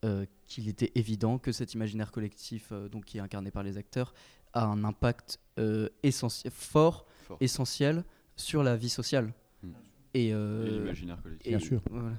euh, 0.04 0.24
qu'il 0.46 0.68
était 0.68 0.92
évident 0.94 1.38
que 1.38 1.50
cet 1.52 1.74
imaginaire 1.74 2.12
collectif, 2.12 2.68
euh, 2.72 2.88
donc 2.88 3.04
qui 3.06 3.18
est 3.18 3.20
incarné 3.20 3.50
par 3.50 3.62
les 3.64 3.76
acteurs, 3.76 4.14
a 4.52 4.64
un 4.66 4.84
impact 4.84 5.40
euh, 5.58 5.88
essentiel, 6.04 6.52
fort, 6.52 7.06
Fort. 7.26 7.38
essentiel 7.40 8.04
sur 8.36 8.62
la 8.62 8.76
vie 8.76 8.88
sociale. 8.88 9.32
Mm. 10.14 10.18
Et, 10.18 10.26
et 10.28 10.32
euh, 10.34 10.78
l'imaginaire 10.80 11.22
collectif. 11.22 11.48
Bien 11.48 11.58
sûr. 11.58 11.82
voilà. 11.90 12.16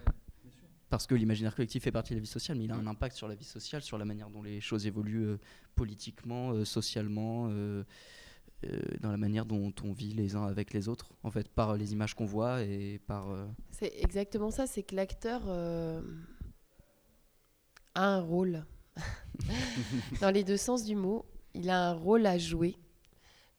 Parce 0.89 1.07
que 1.07 1.15
l'imaginaire 1.15 1.55
collectif 1.55 1.83
fait 1.83 1.91
partie 1.91 2.13
de 2.13 2.19
la 2.19 2.21
vie 2.21 2.27
sociale, 2.27 2.57
mais 2.57 2.65
il 2.65 2.71
a 2.71 2.75
un 2.75 2.87
impact 2.87 3.15
sur 3.15 3.27
la 3.27 3.35
vie 3.35 3.43
sociale, 3.43 3.81
sur 3.81 3.97
la 3.97 4.05
manière 4.05 4.29
dont 4.29 4.43
les 4.43 4.61
choses 4.61 4.85
évoluent 4.85 5.25
euh, 5.27 5.37
politiquement, 5.75 6.51
euh, 6.51 6.63
socialement, 6.63 7.47
euh, 7.49 7.83
euh, 8.65 8.79
dans 9.01 9.11
la 9.11 9.17
manière 9.17 9.45
dont 9.45 9.73
on 9.83 9.91
vit 9.91 10.13
les 10.13 10.35
uns 10.35 10.45
avec 10.45 10.73
les 10.73 10.87
autres, 10.87 11.09
en 11.23 11.31
fait, 11.31 11.49
par 11.49 11.75
les 11.75 11.91
images 11.93 12.13
qu'on 12.13 12.25
voit 12.25 12.61
et 12.63 12.99
par. 13.07 13.29
euh, 13.31 13.45
C'est 13.71 13.93
exactement 13.99 14.51
ça, 14.51 14.67
c'est 14.67 14.83
que 14.83 14.95
l'acteur 14.95 15.41
euh, 15.47 16.01
a 17.95 18.05
un 18.07 18.21
rôle. 18.21 18.63
Dans 20.21 20.29
les 20.31 20.43
deux 20.43 20.55
sens 20.57 20.85
du 20.85 20.95
mot, 20.95 21.25
il 21.53 21.69
a 21.69 21.89
un 21.89 21.93
rôle 21.93 22.25
à 22.25 22.37
jouer. 22.37 22.75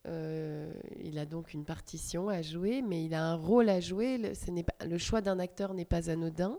Euh, 0.06 0.72
il 1.00 1.18
a 1.18 1.26
donc 1.26 1.52
une 1.52 1.64
partition 1.64 2.28
à 2.28 2.42
jouer, 2.42 2.82
mais 2.82 3.04
il 3.04 3.14
a 3.14 3.24
un 3.24 3.34
rôle 3.34 3.68
à 3.68 3.80
jouer. 3.80 4.18
Le, 4.18 4.34
ce 4.34 4.50
pas, 4.62 4.84
le 4.84 4.98
choix 4.98 5.20
d'un 5.20 5.38
acteur 5.38 5.74
n'est 5.74 5.84
pas 5.84 6.10
anodin. 6.10 6.58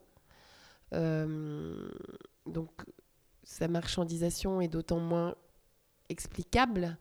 Euh, 0.94 1.90
donc, 2.46 2.72
sa 3.44 3.68
marchandisation 3.68 4.62
est 4.62 4.68
d'autant 4.68 5.00
moins 5.00 5.36
explicable 6.10 6.98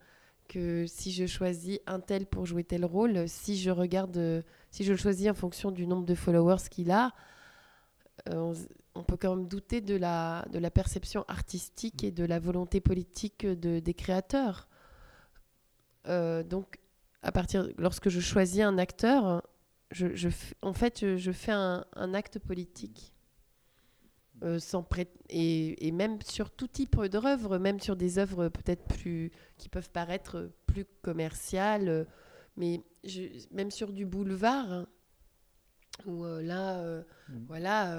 que 0.49 0.87
si 0.87 1.11
je 1.11 1.27
choisis 1.27 1.81
un 1.87 1.99
tel 1.99 2.27
pour 2.27 2.47
jouer 2.47 2.63
tel 2.63 2.85
rôle, 2.85 3.29
si 3.29 3.59
je 3.59 3.71
regarde, 3.71 4.45
si 4.71 4.85
je 4.85 4.93
le 4.93 4.99
choisis 4.99 5.29
en 5.29 5.35
fonction 5.35 5.73
du 5.73 5.87
nombre 5.87 6.07
de 6.07 6.15
followers 6.15 6.69
qu'il 6.71 6.93
a, 6.93 7.13
euh, 8.29 8.55
on, 8.95 9.03
peut 9.03 9.17
quand 9.17 9.35
même 9.35 9.49
douter 9.49 9.81
de 9.81 9.97
la, 9.97 10.47
de 10.53 10.59
la 10.59 10.71
perception 10.71 11.25
artistique 11.29 12.05
et 12.05 12.13
de 12.13 12.25
la 12.25 12.39
volonté 12.39 12.81
politique 12.81 13.45
de, 13.45 13.81
des 13.81 13.95
créateurs. 13.95 14.69
Euh, 16.09 16.43
donc, 16.43 16.79
à 17.23 17.33
partir, 17.33 17.69
lorsque 17.79 18.09
je 18.09 18.21
choisis 18.21 18.61
un 18.63 18.79
acteur, 18.79 19.43
je, 19.91 20.15
je 20.15 20.29
en 20.63 20.73
fait, 20.73 21.01
je, 21.01 21.17
je 21.17 21.33
fais 21.33 21.53
un, 21.53 21.85
un 21.95 22.15
acte 22.15 22.39
politique. 22.39 23.13
Euh, 24.43 24.59
sans 24.59 24.83
pré- 24.83 25.09
et, 25.31 25.87
et 25.89 25.93
même 25.93 26.21
sur 26.21 26.51
tout 26.51 26.69
type 26.69 27.01
d'œuvres, 27.07 27.57
même 27.57 27.81
sur 27.81 27.97
des 27.97 28.19
œuvres 28.19 28.49
peut-être 28.51 28.85
plus 28.85 29.31
qui 29.57 29.71
peuvent 29.71 29.89
paraître 29.89 30.51
plus 30.67 30.85
commerciales, 31.01 32.07
mais 32.59 32.83
je- 33.03 33.47
même 33.51 33.71
sur 33.71 33.93
du 33.95 34.05
boulevard, 34.05 34.71
hein, 34.71 34.87
où 36.05 36.23
euh, 36.27 36.43
là, 36.43 36.81
euh, 36.81 37.03
voilà, 37.49 37.95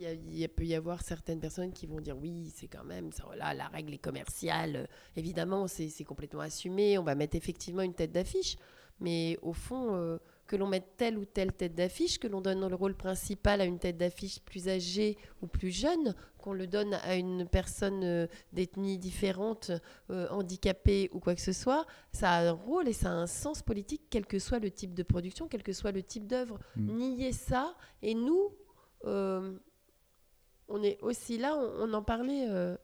il 0.00 0.48
peut 0.48 0.64
y 0.64 0.74
avoir 0.74 1.02
certaines 1.02 1.40
personnes 1.40 1.72
qui 1.72 1.86
vont 1.86 2.00
dire 2.00 2.16
oui, 2.16 2.52
c'est 2.54 2.68
quand 2.68 2.84
même 2.84 3.12
ça, 3.12 3.24
voilà, 3.26 3.54
la 3.54 3.68
règle 3.68 3.94
est 3.94 3.98
commerciale. 3.98 4.76
euh, 4.76 4.86
évidemment, 5.16 5.66
c'est 5.66 6.04
complètement 6.04 6.40
assumé. 6.40 6.98
On 6.98 7.02
va 7.02 7.14
mettre 7.14 7.36
effectivement 7.36 7.82
une 7.82 7.94
tête 7.94 8.12
d'affiche, 8.12 8.56
mais 9.00 9.38
au 9.42 9.52
fond, 9.52 9.94
euh, 9.94 10.18
que 10.48 10.56
l'on 10.56 10.66
mette 10.66 10.96
telle 10.96 11.18
ou 11.18 11.24
telle 11.24 11.52
tête 11.52 11.74
d'affiche, 11.74 12.18
que 12.18 12.26
l'on 12.26 12.40
donne 12.40 12.66
le 12.66 12.74
rôle 12.74 12.94
principal 12.94 13.60
à 13.60 13.64
une 13.64 13.78
tête 13.78 13.98
d'affiche 13.98 14.40
plus 14.40 14.68
âgée 14.68 15.16
ou 15.42 15.46
plus 15.46 15.70
jeune, 15.70 16.14
qu'on 16.38 16.54
le 16.54 16.66
donne 16.66 16.94
à 16.94 17.16
une 17.16 17.46
personne 17.46 18.02
euh, 18.02 18.26
d'ethnie 18.52 18.98
différente, 18.98 19.70
euh, 20.10 20.26
handicapée 20.30 21.10
ou 21.12 21.20
quoi 21.20 21.34
que 21.34 21.40
ce 21.40 21.52
soit, 21.52 21.86
ça 22.12 22.30
a 22.32 22.48
un 22.48 22.52
rôle 22.52 22.88
et 22.88 22.94
ça 22.94 23.10
a 23.10 23.12
un 23.12 23.26
sens 23.26 23.62
politique, 23.62 24.02
quel 24.10 24.26
que 24.26 24.38
soit 24.38 24.58
le 24.58 24.70
type 24.70 24.94
de 24.94 25.02
production, 25.02 25.48
quel 25.48 25.62
que 25.62 25.72
soit 25.72 25.92
le 25.92 26.02
type 26.02 26.26
d'œuvre. 26.26 26.58
Mm. 26.76 26.96
Nier 26.96 27.32
ça, 27.32 27.76
et 28.02 28.14
nous, 28.14 28.50
on 30.68 30.82
est 30.82 31.00
aussi 31.00 31.38
là, 31.38 31.56
on, 31.56 31.92
en 31.92 32.02
parlait 32.02 32.46
euh, 32.48 32.76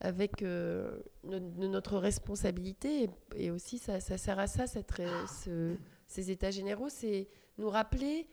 avec 0.00 0.42
euh, 0.42 1.00
notre 1.24 1.98
responsabilité, 1.98 3.08
et, 3.34 3.50
aussi 3.50 3.78
ça, 3.78 4.00
sert 4.00 4.38
à 4.38 4.46
ça, 4.46 4.64
ces 4.66 6.30
états 6.30 6.50
généraux, 6.50 6.88
c'est 6.88 7.28
nous 7.58 7.70
rappeler, 7.70 8.28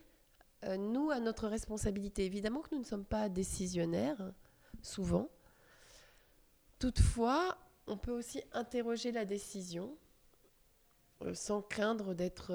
euh, 0.65 0.75
nous, 0.77 1.11
à 1.11 1.19
notre 1.19 1.47
responsabilité. 1.47 2.25
Évidemment 2.25 2.61
que 2.61 2.73
nous 2.73 2.81
ne 2.81 2.85
sommes 2.85 3.05
pas 3.05 3.29
décisionnaires, 3.29 4.33
souvent. 4.81 5.29
Toutefois, 6.77 7.57
on 7.87 7.97
peut 7.97 8.11
aussi 8.11 8.41
interroger 8.51 9.11
la 9.11 9.25
décision 9.25 9.97
sans 11.33 11.61
craindre 11.61 12.13
d'être 12.13 12.53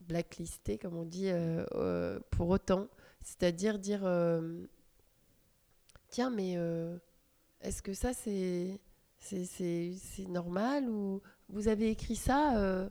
blacklisté, 0.00 0.76
comme 0.76 0.96
on 0.96 1.04
dit, 1.04 1.30
pour 2.30 2.48
autant. 2.48 2.88
C'est-à-dire 3.22 3.78
dire, 3.78 4.00
tiens, 6.08 6.30
mais 6.30 6.54
euh, 6.56 6.96
est-ce 7.60 7.82
que 7.82 7.92
ça, 7.94 8.12
c'est 8.12 8.80
c'est- 9.18 10.28
normal 10.28 10.88
ou 10.88 11.20
vous 11.48 11.66
avez 11.68 11.90
écrit 11.90 12.14
ça 12.16 12.56
euh, 12.58 12.88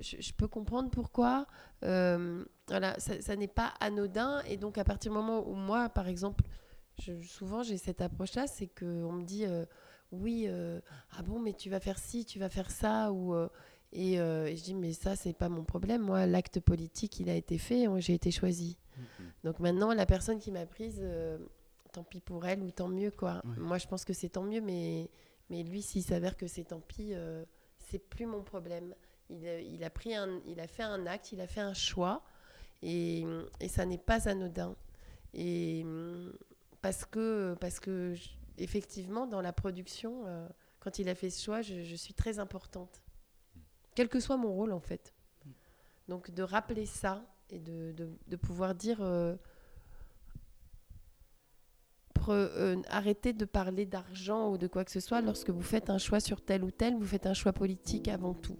je, 0.00 0.16
je 0.20 0.32
peux 0.32 0.48
comprendre 0.48 0.90
pourquoi. 0.90 1.46
Euh, 1.82 2.44
voilà, 2.68 2.98
ça, 2.98 3.20
ça 3.20 3.36
n'est 3.36 3.48
pas 3.48 3.72
anodin. 3.80 4.42
Et 4.48 4.56
donc, 4.56 4.78
à 4.78 4.84
partir 4.84 5.10
du 5.10 5.16
moment 5.18 5.46
où 5.48 5.54
moi, 5.54 5.88
par 5.88 6.06
exemple, 6.08 6.44
je- 6.98 7.20
souvent 7.22 7.62
j'ai 7.62 7.76
cette 7.78 8.00
approche-là, 8.00 8.46
c'est 8.46 8.68
qu'on 8.68 9.12
me 9.12 9.24
dit 9.24 9.44
oui, 10.12 10.48
ah 11.18 11.22
bon, 11.22 11.40
mais 11.40 11.52
tu 11.54 11.68
vas 11.70 11.80
faire 11.80 11.98
ci, 11.98 12.24
tu 12.24 12.38
vas 12.38 12.48
faire 12.48 12.70
ça, 12.70 13.12
ou 13.12 13.34
et, 13.92 14.14
et 14.14 14.56
je 14.56 14.62
dis 14.62 14.74
mais 14.74 14.92
ça 14.92 15.16
c'est 15.16 15.32
pas 15.32 15.48
mon 15.48 15.64
problème. 15.64 16.02
Moi, 16.02 16.26
l'acte 16.26 16.60
politique, 16.60 17.18
il 17.20 17.28
a 17.30 17.34
été 17.34 17.58
fait, 17.58 17.86
j'ai 17.98 18.14
été 18.14 18.30
choisi. 18.30 18.76
Donc 19.44 19.60
maintenant, 19.60 19.92
la 19.92 20.06
personne 20.06 20.38
qui 20.38 20.50
m'a 20.52 20.66
prise, 20.66 20.98
euh, 21.02 21.38
tant 21.96 22.04
pis 22.04 22.20
pour 22.20 22.44
elle 22.46 22.62
ou 22.62 22.70
tant 22.70 22.88
mieux 22.88 23.10
quoi. 23.10 23.40
Ouais. 23.44 23.56
Moi, 23.56 23.78
je 23.78 23.86
pense 23.86 24.04
que 24.04 24.12
c'est 24.12 24.28
tant 24.30 24.42
mieux, 24.44 24.60
mais 24.60 25.10
mais 25.50 25.62
lui, 25.62 25.80
s'il 25.82 26.02
s'avère 26.02 26.36
que 26.36 26.46
c'est 26.46 26.64
tant 26.64 26.80
pis, 26.80 27.14
euh, 27.14 27.44
c'est 27.78 27.98
plus 27.98 28.26
mon 28.26 28.42
problème. 28.42 28.94
Il, 29.30 29.46
euh, 29.46 29.60
il 29.60 29.82
a 29.82 29.90
pris 29.90 30.14
un, 30.14 30.40
il 30.46 30.60
a 30.60 30.66
fait 30.66 30.82
un 30.82 31.06
acte, 31.06 31.32
il 31.32 31.40
a 31.40 31.46
fait 31.46 31.60
un 31.62 31.74
choix, 31.74 32.22
et, 32.82 33.24
et 33.60 33.68
ça 33.68 33.86
n'est 33.86 33.98
pas 34.10 34.28
anodin. 34.28 34.76
Et 35.34 35.82
hum, 35.84 36.32
parce 36.82 37.04
que, 37.04 37.54
parce 37.60 37.80
que 37.80 38.14
je- 38.14 38.30
effectivement, 38.58 39.26
dans 39.26 39.40
la 39.40 39.52
production, 39.52 40.24
euh, 40.26 40.48
quand 40.80 40.98
il 40.98 41.08
a 41.08 41.14
fait 41.14 41.30
ce 41.30 41.42
choix, 41.44 41.62
je, 41.62 41.82
je 41.82 41.96
suis 41.96 42.14
très 42.14 42.38
importante, 42.38 43.02
quel 43.94 44.08
que 44.08 44.20
soit 44.20 44.36
mon 44.36 44.52
rôle 44.52 44.72
en 44.72 44.80
fait. 44.80 45.14
Donc 46.08 46.30
de 46.30 46.42
rappeler 46.42 46.86
ça 46.86 47.24
et 47.50 47.58
de, 47.58 47.92
de, 47.92 48.08
de 48.28 48.36
pouvoir 48.36 48.74
dire. 48.74 48.98
euh, 49.02 49.36
pre- 52.26 52.50
euh, 52.56 52.76
arrêtez 52.88 53.32
de 53.32 53.44
parler 53.44 53.86
d'argent 53.86 54.50
ou 54.52 54.58
de 54.58 54.66
quoi 54.66 54.84
que 54.84 54.90
ce 54.90 55.00
soit 55.00 55.20
lorsque 55.20 55.50
vous 55.50 55.62
faites 55.62 55.90
un 55.90 55.98
choix 55.98 56.20
sur 56.20 56.40
tel 56.40 56.64
ou 56.64 56.70
tel, 56.70 56.94
vous 56.94 57.04
faites 57.06 57.26
un 57.26 57.34
choix 57.34 57.52
politique 57.52 58.08
avant 58.08 58.34
tout. 58.34 58.56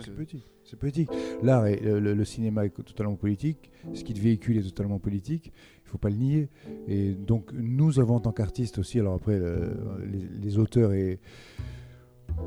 C'est 0.00 0.10
politique. 0.14 0.44
C'est 0.64 0.78
politique. 0.78 1.08
L'art 1.42 1.66
et 1.66 1.76
le, 1.80 1.98
le- 2.00 2.14
le 2.14 2.24
cinéma 2.24 2.66
est 2.66 2.70
totalement 2.70 3.14
politique. 3.16 3.70
Ce 3.94 4.02
qui 4.04 4.12
véhicule 4.12 4.58
est 4.58 4.62
totalement 4.62 4.98
politique. 4.98 5.52
Il 5.78 5.86
ne 5.86 5.90
faut 5.90 5.98
pas 5.98 6.10
le 6.10 6.16
nier. 6.16 6.48
Et 6.88 7.12
donc, 7.14 7.52
nous 7.52 8.00
avons 8.00 8.16
en 8.16 8.20
tant 8.20 8.32
qu'artistes 8.32 8.78
aussi, 8.78 8.98
alors 8.98 9.14
après, 9.14 9.38
le- 9.38 9.76
les, 10.10 10.26
les 10.42 10.58
auteurs 10.58 10.92
et. 10.92 11.20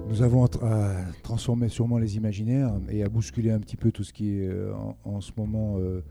Nous 0.09 0.21
avons 0.21 0.45
à, 0.45 0.65
à 0.65 1.05
transformer 1.23 1.69
sûrement 1.69 1.97
les 1.97 2.15
imaginaires 2.17 2.73
et 2.89 3.03
à 3.03 3.09
bousculer 3.09 3.51
un 3.51 3.59
petit 3.59 3.77
peu 3.77 3.91
tout 3.91 4.03
ce 4.03 4.13
qui 4.13 4.37
est 4.39 4.47
euh, 4.47 4.73
en, 4.75 4.97
en 5.03 5.21
ce 5.21 5.31
moment 5.37 5.75
euh, 5.79 6.01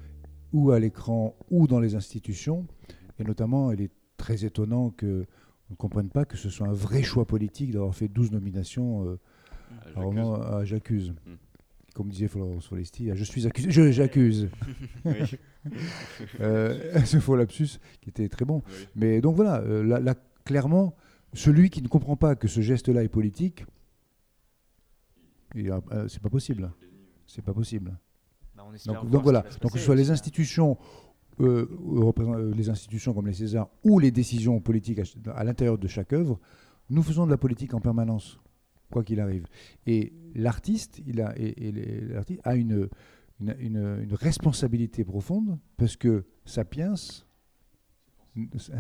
ou 0.53 0.71
à 0.71 0.79
l'écran 0.79 1.35
ou 1.51 1.67
dans 1.67 1.81
les 1.81 1.95
institutions. 1.95 2.67
Et 3.19 3.25
notamment, 3.25 3.73
il 3.73 3.81
est 3.81 3.91
très 4.17 4.45
étonnant 4.45 4.91
que 4.91 5.27
on 5.69 5.73
ne 5.73 5.77
comprenne 5.77 6.11
pas 6.11 6.25
que 6.25 6.37
ce 6.37 6.49
soit 6.49 6.69
un 6.69 6.73
vrai 6.73 7.03
choix 7.03 7.25
politique 7.27 7.73
d'avoir 7.73 7.95
fait 7.95 8.09
12 8.09 8.31
nominations 8.33 9.05
euh, 9.05 9.19
Ah, 9.97 9.99
alors, 9.99 10.13
j'accuse. 10.13 10.25
moi, 10.25 10.51
ah, 10.53 10.65
j'accuse. 10.65 11.11
Mm. 11.11 11.33
Comme 11.95 12.09
disait 12.11 12.29
Florence 12.29 12.67
Foresti, 12.67 13.11
je 13.15 13.25
suis 13.25 13.47
accusé. 13.47 13.71
Je, 13.71 13.91
j'accuse. 13.91 14.49
Euh, 16.41 17.01
ce 17.05 17.19
faux 17.19 17.35
lapsus 17.35 17.81
qui 18.01 18.11
était 18.11 18.29
très 18.29 18.45
bon. 18.45 18.63
Oui. 18.69 18.87
Mais 18.95 19.21
donc 19.21 19.35
voilà, 19.35 19.61
euh, 19.63 19.83
là, 19.83 19.99
là, 19.99 20.15
clairement, 20.45 20.95
celui 21.37 21.71
qui 21.71 21.83
ne 21.83 21.89
comprend 21.89 22.17
pas 22.17 22.35
que 22.37 22.49
ce 22.49 22.61
geste-là 22.61 23.03
est 23.05 23.09
politique, 23.09 23.65
euh, 25.57 26.09
c'est 26.09 26.21
pas 26.23 26.29
possible. 26.31 26.73
C'est 27.27 27.43
pas 27.43 27.55
possible. 27.55 27.99
Bah, 28.57 28.65
on 28.67 28.73
Donc, 29.11 29.23
voilà, 29.23 29.43
donc 29.61 29.73
que 29.73 29.79
ce 29.79 29.85
soit 29.85 29.95
les 29.97 30.11
institutions, 30.11 30.77
euh, 31.41 31.67
euh, 32.19 32.55
les 32.55 32.71
institutions 32.71 33.13
comme 33.15 33.27
les 33.27 33.33
Césars 33.33 33.69
ou 33.85 33.99
les 33.99 34.11
décisions 34.11 34.61
politiques 34.61 35.01
à, 35.01 35.31
à 35.33 35.45
l'intérieur 35.45 35.79
de 35.79 35.87
chaque 35.89 36.13
œuvre, 36.13 36.41
nous 36.89 37.03
faisons 37.03 37.27
de 37.27 37.31
la 37.31 37.37
politique 37.39 37.75
en 37.75 37.81
permanence, 37.81 38.39
quoi 38.91 39.03
qu'il 39.03 39.21
arrive. 39.21 39.47
Et 39.87 40.13
l'artiste, 40.35 41.01
il 41.07 41.21
a, 41.21 41.35
et, 41.39 41.69
et 41.69 41.73
les- 41.73 42.01
l'artiste 42.03 42.41
a 42.45 42.55
une, 42.57 42.89
une, 43.41 43.57
une- 43.59 43.99
une 44.05 44.15
responsabilité 44.15 45.05
profonde 45.05 45.59
parce 45.77 45.97
que 45.97 46.25
Sapiens, 46.45 46.95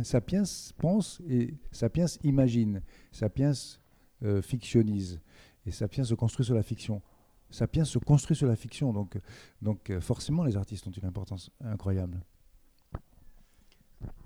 Sapiens 0.03 0.42
pense 0.79 1.21
et 1.29 1.55
Sapiens 1.73 2.07
imagine, 2.25 2.83
Sapiens 3.12 3.53
euh, 4.23 4.42
fictionnise 4.42 5.21
et 5.64 5.71
Sapiens 5.71 6.05
se 6.05 6.14
construit 6.14 6.45
sur 6.45 6.55
la 6.55 6.62
fiction. 6.62 7.01
Sapiens 7.51 7.85
se 7.85 7.99
construit 7.99 8.37
sur 8.37 8.49
la 8.49 8.57
fiction, 8.57 8.92
donc, 8.92 9.19
donc 9.62 9.90
euh, 9.90 10.01
forcément 10.01 10.45
les 10.45 10.57
artistes 10.57 10.87
ont 10.87 10.90
une 10.90 11.07
importance 11.07 11.51
incroyable. 11.64 12.21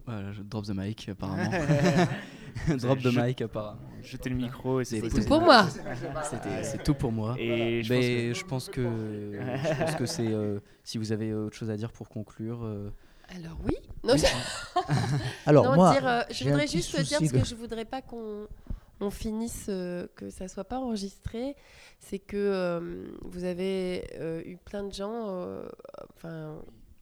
Voilà, 0.07 0.33
je 0.33 0.43
drop 0.43 0.64
the 0.64 0.71
mic 0.75 1.09
apparemment. 1.09 1.51
drop 2.79 2.99
the 2.99 3.11
Je- 3.11 3.21
mic 3.21 3.43
apparemment. 3.43 3.81
Jeter 4.03 4.31
le 4.31 4.37
micro, 4.37 4.83
c'est 4.83 5.01
tout 5.03 5.25
pour 5.27 5.40
moi. 5.40 5.69
C'était- 5.69 6.64
C'est 6.64 6.83
tout 6.83 6.95
pour 6.95 7.12
moi. 7.12 7.37
Et 7.38 7.83
je 7.83 7.88
pense 7.88 7.99
Mais 8.01 8.35
je 8.35 8.45
pense 8.45 8.69
que, 8.69 8.83
je 8.83 9.79
pense 9.85 9.95
que 9.97 10.07
c'est. 10.07 10.27
euh, 10.33 10.59
si 10.83 10.99
vous 10.99 11.12
avez 11.12 11.33
autre 11.35 11.57
chose 11.57 11.71
à 11.71 11.77
dire 11.77 11.93
pour 11.93 12.09
conclure, 12.09 12.64
euh, 12.64 12.90
Alors 13.35 13.57
oui. 13.64 13.75
Non, 14.05 14.16
je- 14.16 14.27
Alors 15.47 15.64
non, 15.64 15.75
moi, 15.77 15.93
dire, 15.93 16.07
euh, 16.07 16.23
je 16.31 16.45
voudrais 16.45 16.66
juste 16.66 17.01
dire 17.01 17.19
ce 17.19 17.25
de- 17.25 17.38
que 17.38 17.45
je 17.45 17.55
voudrais 17.55 17.85
pas 17.85 18.03
qu'on 18.03 18.47
on 19.01 19.11
finisse, 19.11 19.66
euh, 19.69 20.07
que 20.16 20.31
ça 20.31 20.49
soit 20.49 20.64
pas 20.64 20.79
enregistré, 20.79 21.55
c'est 22.01 22.19
que 22.19 22.37
euh, 22.37 23.07
vous 23.23 23.45
avez 23.45 24.05
eu 24.47 24.57
plein 24.57 24.85
de 24.85 24.93
gens, 24.93 25.45
enfin 26.16 26.57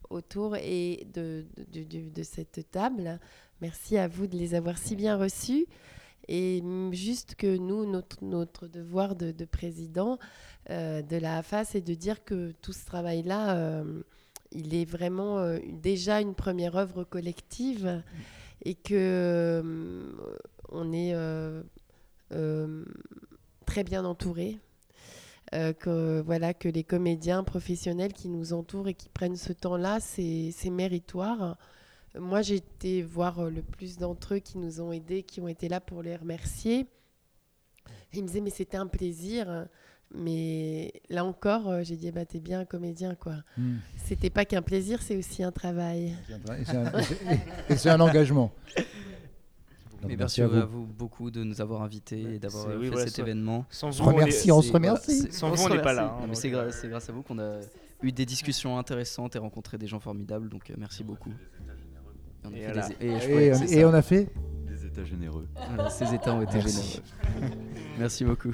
autour 0.09 0.55
et 0.55 1.05
de, 1.13 1.45
de, 1.71 1.83
de- 1.83 2.09
de 2.09 2.23
cette 2.23 2.69
table. 2.71 3.19
Merci 3.61 3.97
à 3.97 4.07
vous 4.07 4.27
de 4.27 4.35
les 4.37 4.55
avoir 4.55 4.77
si 4.77 4.95
bien 4.95 5.17
reçus. 5.17 5.65
Et 6.27 6.63
juste 6.91 7.35
que 7.35 7.57
nous, 7.57 7.85
notre, 7.89 8.23
notre 8.23 8.67
devoir 8.67 9.15
de, 9.15 9.31
de 9.31 9.45
président 9.45 10.17
de 10.69 11.17
la 11.17 11.37
AFA, 11.39 11.65
c'est 11.65 11.81
de 11.81 11.93
dire 11.95 12.23
que 12.23 12.51
tout 12.61 12.71
ce 12.73 12.85
travail-là, 12.85 13.83
il 14.51 14.75
est 14.75 14.85
vraiment 14.85 15.39
euh, 15.39 15.59
déjà 15.67 16.21
une 16.21 16.35
première 16.35 16.75
œuvre 16.75 17.03
collective 17.03 18.01
et 18.63 18.75
que 18.75 18.93
euh, 18.93 20.11
on 20.69 20.91
est 20.91 21.13
euh, 21.13 21.63
très 23.65 23.83
bien 23.83 24.05
entouré. 24.05 24.59
Que 25.51 26.21
voilà 26.21 26.53
que 26.53 26.69
les 26.69 26.83
comédiens 26.83 27.43
professionnels 27.43 28.13
qui 28.13 28.29
nous 28.29 28.53
entourent 28.53 28.87
et 28.87 28.93
qui 28.93 29.09
prennent 29.09 29.35
ce 29.35 29.51
temps-là, 29.51 29.99
c'est 29.99 30.53
méritoire. 30.69 31.57
Moi, 32.13 32.43
j'ai 32.43 32.57
été 32.57 33.01
voir 33.01 33.49
le 33.49 33.63
plus 33.63 33.97
d'entre 33.97 34.35
eux 34.35 34.39
qui 34.39 34.59
nous 34.59 34.79
ont 34.79 34.91
aidés, 34.91 35.23
qui 35.23 35.41
ont 35.41 35.47
été 35.47 35.67
là 35.67 35.81
pour 35.81 36.03
les 36.03 36.15
remercier. 36.15 36.81
Et 38.13 38.17
ils 38.17 38.21
me 38.21 38.27
disaient, 38.27 38.41
mais 38.41 38.51
c'était 38.51 38.77
un 38.77 38.85
plaisir. 38.85 39.67
Mais 40.15 40.91
là 41.09 41.23
encore, 41.23 41.69
euh, 41.69 41.81
j'ai 41.83 41.95
dit, 41.95 42.11
bah, 42.11 42.25
t'es 42.25 42.39
bien 42.39 42.61
un 42.61 42.65
comédien, 42.65 43.13
quoi. 43.15 43.35
Hmm. 43.57 43.75
C'était 43.95 44.29
pas 44.31 44.43
qu'un 44.45 44.61
plaisir, 44.63 45.01
c'est 45.03 45.15
aussi 45.15 45.43
un 45.43 45.51
travail. 45.51 46.15
Et 47.69 47.75
c'est 47.75 47.89
un, 47.89 47.99
engagement. 47.99 48.51
Donc, 50.01 50.09
Mais 50.11 50.15
merci 50.15 50.41
merci 50.41 50.41
à 50.41 50.45
à 50.61 50.65
vous. 50.65 50.85
beaucoup 50.85 51.29
de 51.29 51.43
nous 51.43 51.61
avoir 51.61 51.81
invités 51.83 52.23
Ouais, 52.25 52.35
et 52.35 52.39
d'avoir 52.39 52.67
oui, 52.67 52.85
fait 52.85 52.89
voilà, 52.89 53.05
cet 53.05 53.15
ça- 53.17 53.21
événement. 53.21 53.65
Sans 53.69 53.89
On 53.89 53.91
se 53.91 54.01
vous, 54.01 54.09
remercie, 54.09 54.51
on 54.51 54.61
se 54.61 54.71
remercie. 54.71 55.27
Sans 55.31 55.49
on 55.51 55.55
vous, 55.55 55.63
on 55.65 55.69
n'est 55.69 55.81
pas 55.81 55.93
là, 55.93 56.17
hein, 56.21 56.27
c'est 56.33 56.47
euh, 56.47 56.51
grâce, 56.51 56.79
c'est 56.81 56.87
grâce 56.89 57.09
à 57.09 57.11
vous 57.11 57.21
qu'on 57.21 57.37
a 57.37 57.59
eu 58.01 58.11
des 58.13 58.25
discussions 58.25 58.77
intéressantes 58.79 59.35
et 59.35 59.39
rencontré 59.39 59.77
des 59.77 59.87
gens 59.87 59.99
formidables. 59.99 60.47
Donc 60.49 60.69
euh, 60.69 60.75
merci 60.77 61.03
beaucoup. 61.03 61.31
Et 62.55 62.65
on 62.67 62.77
a 62.79 62.87
Et 62.87 63.19
fait 63.19 63.67
des- 63.67 63.75
et 63.75 63.79
Et, 63.79 63.85
on 63.85 63.93
a 63.93 64.01
fait 64.01 64.29
états 64.85 65.03
généreux. 65.03 65.47
Voilà, 65.67 65.89
ces 65.89 66.13
états 66.15 66.33
ont 66.33 66.41
été 66.41 66.53
Merci. 66.55 67.01
généreux. 67.37 67.55
Merci 67.99 68.23
beaucoup. 68.25 68.53